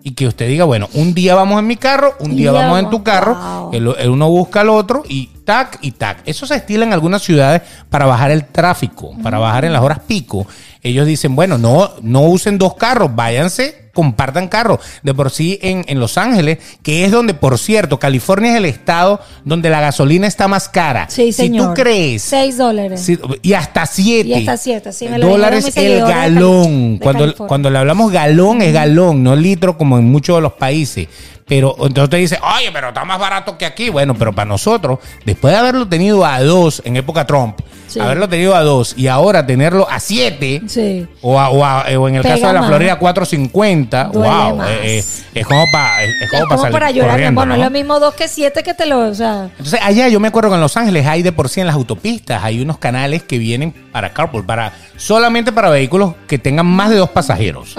[0.08, 2.90] y que usted diga, bueno, un día vamos en mi carro, un día vamos en
[2.90, 3.72] tu carro, wow.
[3.74, 6.20] el, el uno busca al otro y tac y tac.
[6.26, 10.00] Eso se estila en algunas ciudades para bajar el tráfico, para bajar en las horas
[10.08, 10.48] pico.
[10.82, 14.80] Ellos dicen, bueno, no, no usen dos carros, váyanse, compartan carros.
[15.02, 18.66] De por sí en, en Los Ángeles, que es donde, por cierto, California es el
[18.66, 21.08] estado donde la gasolina está más cara.
[21.10, 21.64] Sí, señor.
[21.64, 23.10] Si tú crees 6 dólares.
[23.42, 26.94] Y hasta 7 Y hasta siete, sí, me lo dólares el seguidores de Cali- galón.
[26.94, 27.48] de Cuando, California.
[27.48, 31.08] cuando le hablamos galón, es galón, no litro como en muchos de los países.
[31.48, 33.90] Pero entonces usted dice, oye, pero está más barato que aquí.
[33.90, 37.58] Bueno, pero para nosotros, después de haberlo tenido a dos en época Trump,
[37.88, 38.00] Sí.
[38.00, 41.08] haberlo tenido a dos y ahora tenerlo a siete, Sí.
[41.22, 42.70] o, a- o a- o en el Pega caso de la más.
[42.70, 47.22] Florida 450, Duele wow, eh, eh, es como para es, es como pa para llorar,
[47.24, 47.48] amor.
[47.48, 49.00] No es lo mismo dos que siete que te lo.
[49.00, 51.60] O sea, Entonces, allá yo me acuerdo que en Los Ángeles hay de por sí
[51.62, 56.38] en las autopistas, hay unos canales que vienen para carpool, para solamente para vehículos que
[56.38, 57.76] tengan más de dos pasajeros.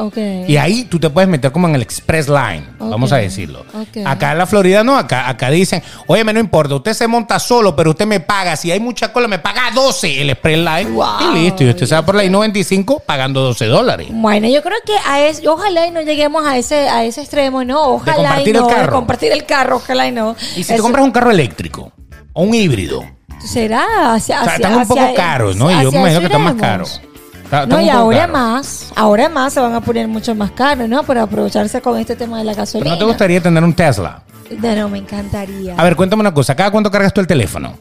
[0.47, 3.65] Y ahí tú te puedes meter como en el Express Line, vamos a decirlo.
[4.05, 7.39] Acá en la Florida no, acá, acá dicen, oye, me no importa, usted se monta
[7.39, 10.91] solo, pero usted me paga, si hay mucha cola, me paga 12 el Express Line.
[10.91, 11.07] Wow.
[11.35, 14.09] Y listo, y usted se va por la I-95 pagando 12 dólares.
[14.11, 17.65] bueno, yo creo que a es, ojalá y no lleguemos a ese, a ese extremo,
[17.65, 17.83] ¿no?
[17.95, 18.67] Ojalá compartir y el no.
[18.69, 18.93] de carro.
[18.93, 20.35] compartir el carro, ojalá y no.
[20.57, 21.93] Y si te compras un carro eléctrico
[22.33, 23.05] o un híbrido,
[23.45, 24.41] Será hacia.
[24.43, 25.71] o sea, hacia- están un poco hacia- caros, ¿no?
[25.71, 27.01] Y yo hacia me imagino que están más caros.
[27.45, 31.03] Está- No, y ahora más, ahora más se van a poner mucho más caros, ¿no?
[31.05, 32.91] Para aprovecharse con este tema de la ¿Pero gasolina.
[32.91, 34.23] ¿No te gustaría tener un Tesla?
[34.51, 35.75] No, no, me encantaría.
[35.77, 36.55] A ver, cuéntame una cosa.
[36.57, 37.75] ¿Cada cuánto cargas tú el teléfono?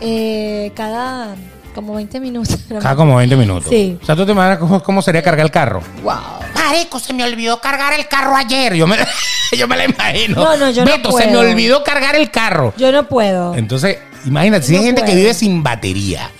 [0.00, 1.34] Eh, cada
[1.80, 2.56] como 20 minutos.
[2.80, 3.68] Cada como 20 minutos.
[3.70, 3.98] Sí.
[4.02, 5.82] O sea, tú te imaginas cómo, cómo sería cargar el carro.
[6.02, 6.14] Wow.
[6.54, 8.74] Marico, se me olvidó cargar el carro ayer.
[8.74, 8.96] Yo me,
[9.58, 10.36] yo me la imagino.
[10.44, 11.50] No, no, yo no Beto, se me puedo.
[11.50, 12.72] olvidó cargar el carro.
[12.76, 13.54] Yo no puedo.
[13.54, 15.18] Entonces, imagínate, si No hay gente que puedo.
[15.18, 16.30] vive sin batería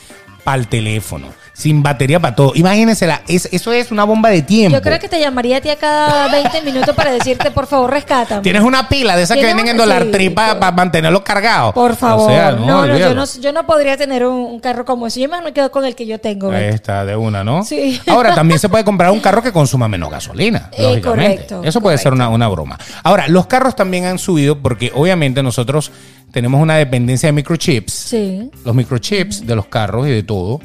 [0.44, 1.28] para el teléfono,
[1.60, 4.76] sin batería para todo, imagínense, la- es, eso es una bomba de tiempo.
[4.76, 7.90] Yo creo que te llamaría a ti a cada 20 minutos para decirte, por favor,
[7.90, 8.42] rescátame.
[8.42, 11.72] Tienes una pila de esas que venden en Dollar sí, Tree para por- mantenerlo cargado.
[11.72, 12.30] Por favor.
[12.30, 15.20] O sea, no, no, yo no, yo no podría tener un, un carro como ese.
[15.20, 16.50] Yo me quedo con el que yo tengo.
[16.50, 17.62] Ahí está, de una, ¿no?
[17.64, 18.00] Sí.
[18.08, 21.44] Ahora, también se puede comprar un carro que consuma menos gasolina, Eh, lógicamente.
[21.46, 22.78] correcto, Eso puede ser una, una broma.
[23.02, 25.90] Ahora, los carros también han subido porque obviamente nosotros
[26.32, 27.92] tenemos una dependencia de microchips.
[27.92, 28.50] Sí.
[28.64, 30.60] Los microchips de los carros y de todo.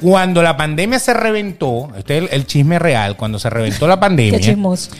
[0.00, 3.98] Cuando la pandemia se reventó, este es el, el chisme real, cuando se reventó la
[4.00, 4.38] pandemia.
[4.38, 4.90] Qué chismoso.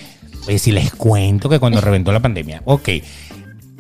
[0.44, 2.88] Pues si les cuento que cuando reventó la pandemia, ok,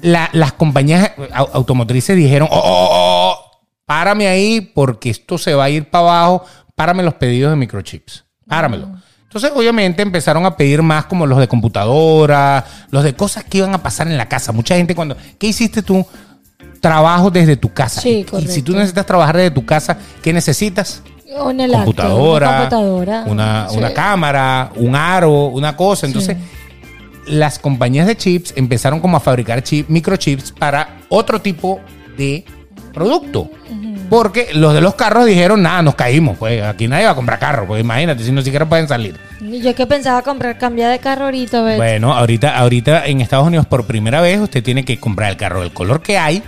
[0.02, 5.64] la- las compañías au- automotrices dijeron, oh, oh, oh, párame ahí porque esto se va
[5.64, 8.92] a ir para abajo, párame los pedidos de microchips, páramelo.
[9.28, 13.74] Entonces, obviamente, empezaron a pedir más como los de computadora, los de cosas que iban
[13.74, 14.52] a pasar en la casa.
[14.52, 16.04] Mucha gente cuando, ¿qué hiciste tú?
[16.80, 18.00] Trabajo desde tu casa.
[18.00, 21.02] Sí, Y- y, si tú necesitas trabajar desde tu casa, ¿qué necesitas?
[21.38, 23.24] Un laptop, computadora, Una computadora.
[23.26, 23.76] una, Sí.
[23.76, 26.06] una cámara, un aro, una cosa.
[26.06, 26.38] Entonces,
[27.26, 31.80] las compañías de chips empezaron como a fabricar chip, microchips para otro tipo
[32.16, 32.46] de
[32.94, 33.50] producto.
[34.08, 37.38] Porque los de los carros dijeron, nada, nos caímos, pues aquí nadie va a comprar
[37.38, 39.16] carro, pues imagínate, si no siquiera pueden salir.
[39.40, 41.76] Yo que pensaba comprar, cambiar de carro ahorita, Beto.
[41.78, 45.60] Bueno, ahorita, ahorita en Estados Unidos por primera vez usted tiene que comprar el carro
[45.60, 46.42] del color que hay.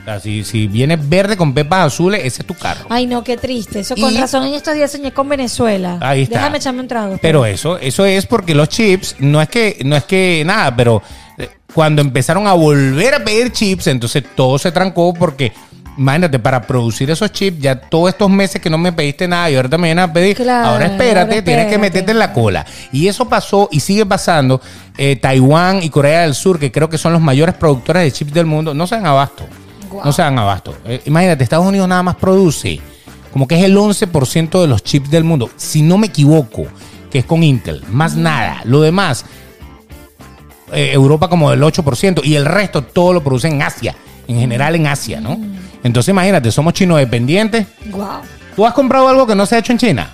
[0.00, 2.86] O sea, si, si viene verde con pepas azules, ese es tu carro.
[2.88, 3.80] Ay, no, qué triste.
[3.80, 5.98] Eso con Y- razón en estos días soñé con Venezuela.
[6.00, 6.38] Ahí está.
[6.38, 7.18] Déjame echarme un trago.
[7.20, 11.02] Pero eso, eso es porque los chips, no es que, no es que nada, pero
[11.38, 15.52] eh, cuando empezaron a volver a pedir chips, entonces todo se trancó porque,
[15.96, 19.56] imagínate, para producir esos chips, ya todos estos meses que no me pediste nada y
[19.56, 22.66] ahorita me vienen a pedir, Claro, ahora espérate, ahora tienes que meterte en la cola.
[22.92, 24.60] Y eso pasó y sigue pasando.
[24.98, 28.32] Eh, Taiwán y Corea del Sur, que creo que son los mayores productores de chips
[28.32, 29.44] del mundo, no se dan abasto.
[30.04, 30.76] No se dan abasto.
[30.84, 32.80] Eh, imagínate, Estados Unidos nada más produce
[33.36, 36.64] como que es el 11% de los chips del mundo, si no me equivoco,
[37.10, 38.62] que es con Intel, más nada.
[38.64, 39.26] Lo demás,
[40.72, 43.94] eh, Europa como del 8% y el resto todo lo produce en Asia,
[44.28, 45.38] en general en Asia, ¿no?
[45.82, 47.66] Entonces imagínate, somos chinos dependientes.
[47.86, 48.06] Wow.
[48.54, 50.10] ¿Tú has comprado algo que no se ha hecho en China?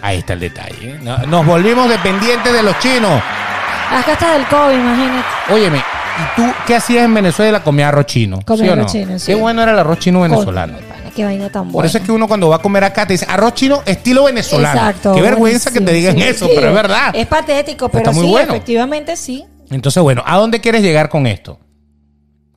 [0.00, 0.76] Ahí está el detalle.
[0.80, 0.98] ¿eh?
[1.02, 3.20] No- Nos volvimos dependientes de los chinos.
[3.90, 5.26] Acá está del COVID, imagínate.
[5.50, 7.62] Óyeme, ¿y tú qué hacías en Venezuela?
[7.62, 8.38] Comía arroz chino.
[8.44, 8.92] Comía ¿sí arroz no?
[8.92, 9.26] chino, sí.
[9.26, 10.74] Qué bueno era el arroz chino venezolano.
[10.74, 11.72] Pana, Qué vaina tan buena.
[11.72, 14.24] Por eso es que uno cuando va a comer acá te dice arroz chino estilo
[14.24, 14.78] venezolano.
[14.78, 15.14] Exacto.
[15.14, 16.52] Qué vergüenza que te digan sí, eso, sí.
[16.54, 17.10] pero es verdad.
[17.14, 18.52] Es patético, pero Está muy sí, bueno.
[18.52, 19.44] efectivamente sí.
[19.70, 21.58] Entonces, bueno, ¿a dónde quieres llegar con esto?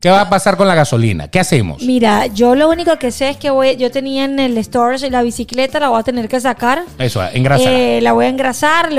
[0.01, 1.27] ¿Qué va a pasar con la gasolina?
[1.27, 1.83] ¿Qué hacemos?
[1.83, 5.21] Mira, yo lo único que sé es que voy, yo tenía en el storage la
[5.21, 6.81] bicicleta, la voy a tener que sacar.
[6.97, 7.71] Eso, engrasar.
[7.71, 8.89] Eh, la voy a engrasar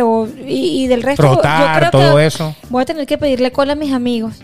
[0.47, 2.55] y, y del resto yo creo todo que eso.
[2.71, 4.35] Voy a tener que pedirle cola a mis amigos.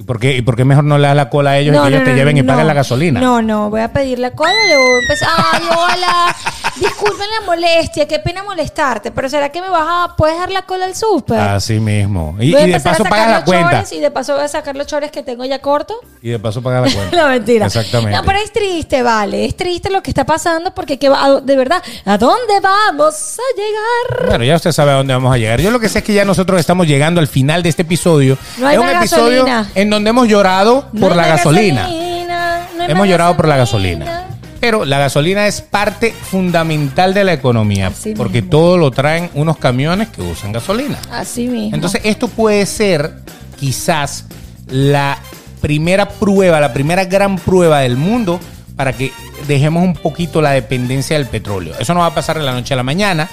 [0.00, 1.78] ¿Y por qué, y por qué mejor no le das la cola a ellos y
[1.82, 3.20] que ellos te lleven y paguen la gasolina?
[3.20, 5.28] No, no, voy a pedirle cola, le voy a empezar.
[5.52, 6.36] Ay, hola,
[6.76, 10.62] disculpen la molestia, qué pena molestarte, pero ¿será que me vas a, puedes dar la
[10.62, 11.38] cola al súper?
[11.38, 12.34] Así mismo.
[12.40, 13.70] Y, y de paso sacar pagas la los cuenta.
[13.72, 15.98] chores y de paso voy a sacar los chores que tengo ya cortos.
[16.22, 17.16] Y de paso pagas la cuenta.
[17.18, 17.66] No, mentira.
[17.66, 18.16] Exactamente.
[18.16, 19.44] No, pero es triste, vale.
[19.44, 23.36] Es triste lo que está pasando porque ¿qué va- a- de verdad, ¿a dónde vamos
[23.38, 24.28] a llegar?
[24.30, 25.60] Bueno, ya usted sabe a dónde vamos a llegar.
[25.60, 28.38] Yo lo que sé es que ya nosotros estamos llegando al final de este episodio.
[28.56, 29.70] No hay es un más episodio gasolina.
[29.96, 31.82] En donde hemos llorado No por la gasolina.
[31.82, 34.04] gasolina, no hay Hemos llorado por la gasolina.
[34.04, 34.26] gasolina.
[34.60, 38.50] Pero la gasolina es parte fundamental de la economía, Así porque mismo.
[38.50, 40.98] todo lo traen unos camiones que usan gasolina.
[41.10, 41.74] Así mismo.
[41.74, 43.14] Entonces, esto puede ser
[43.58, 44.26] quizás
[44.68, 45.18] la
[45.62, 48.38] primera prueba, la primera gran prueba del mundo
[48.76, 49.12] para que
[49.48, 51.74] dejemos un poquito la dependencia del petróleo.
[51.78, 53.28] Eso no va a pasar de la noche a la mañana.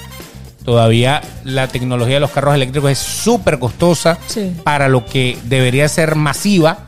[0.67, 4.53] Todavía la tecnología de los carros eléctricos es súper costosa Sí.
[4.65, 6.79] para lo que debería ser masiva.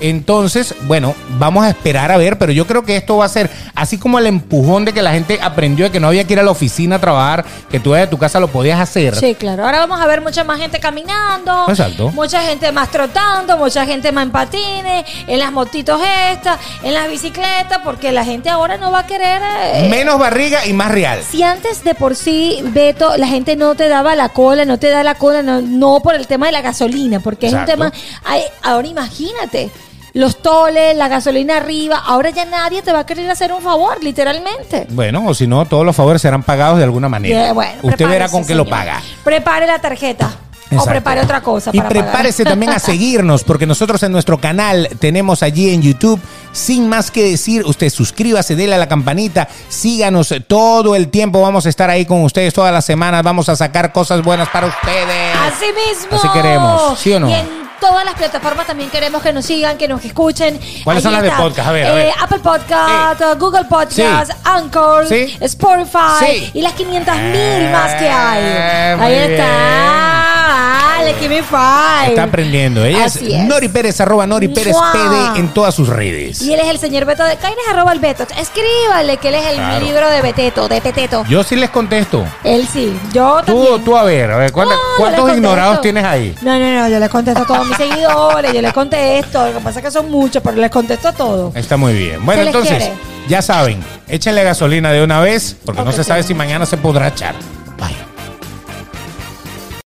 [0.00, 3.50] Entonces, bueno, vamos a esperar a ver, pero yo creo que esto va a ser
[3.74, 6.40] así como el empujón de que la gente aprendió de que no había que ir
[6.40, 9.14] a la oficina a trabajar, que tú desde tu casa lo podías hacer.
[9.16, 9.64] Sí, claro.
[9.64, 11.66] Ahora vamos a ver mucha más gente caminando.
[11.68, 12.10] Exacto.
[12.10, 16.00] Mucha gente más trotando, mucha gente más en patines, en las motitos
[16.32, 19.40] estas, en las bicicletas, porque la gente ahora no va a querer...
[19.74, 21.20] eh, Menos barriga y más real.
[21.28, 24.88] Si antes de por sí, Beto, la gente no te daba la cola, no te
[24.90, 27.72] da la cola, no, no por el tema de la gasolina, porque Exacto.
[27.72, 27.92] es un tema.
[28.24, 29.70] ay, ahora imagínate,
[30.12, 34.02] los toles, la gasolina arriba, ahora ya nadie te va a querer hacer un favor,
[34.02, 34.86] literalmente.
[34.90, 37.44] Bueno, o si no, todos los favores serán pagados de alguna manera.
[37.44, 39.00] Yeah, bueno, Usted verá con qué lo paga.
[39.24, 40.30] Prepare la tarjeta.
[40.70, 40.90] Exacto.
[40.90, 41.70] prepare otra cosa.
[41.72, 42.04] Y para pagar.
[42.04, 46.20] prepárese también a seguirnos, porque nosotros en nuestro canal tenemos allí en YouTube,
[46.52, 51.66] sin más que decir, usted suscríbase, dele a la campanita, síganos todo el tiempo, vamos
[51.66, 55.36] a estar ahí con ustedes todas las semanas, vamos a sacar cosas buenas para ustedes.
[55.40, 56.16] Así mismo.
[56.16, 57.69] Así queremos, ¿sí o no?
[57.80, 60.60] Todas las plataformas también queremos que nos sigan, que nos escuchen.
[60.84, 61.68] ¿Cuáles son las de podcast?
[61.68, 62.06] A ver, a ver.
[62.08, 64.36] Eh, Apple Podcast, Google Podcast, Sí.
[64.44, 65.36] Anchor, Sí.
[65.40, 66.50] Spotify Sí.
[66.54, 68.42] y las 500 mil más que hay.
[68.44, 69.30] Eh, muy Ahí bien.
[69.32, 70.96] está.
[70.98, 72.08] Dale, give me five.
[72.08, 72.84] Está aprendiendo.
[72.84, 73.44] Ella es, Así es.
[73.44, 74.92] Nori Pérez, arroba Nori Pérez ¡Mua!
[74.92, 76.42] PD en todas sus redes.
[76.42, 78.26] Y él es el señor Beto de Caines, arroba el Beto.
[78.36, 79.84] Escríbale que él es el Claro.
[79.86, 81.24] libro de Beteto, de Peteto.
[81.28, 82.26] Yo sí les contesto.
[82.44, 82.94] Él sí.
[83.14, 83.84] Yo Tú, también.
[83.84, 86.34] tú a ver, a ver, ¿cuánta- No, yo ¿cuántos ignorados tienes ahí?
[86.42, 89.46] No, no, no, yo les contesto a todos mis seguidores, yo les contesto.
[89.46, 91.56] Lo que pasa es que son muchos, pero les contesto a todos.
[91.56, 92.24] Está muy bien.
[92.24, 92.92] Bueno, entonces, quiere.
[93.28, 96.28] ya saben, échenle gasolina de una vez, porque no se sabe sí.
[96.28, 97.34] si mañana se podrá echar.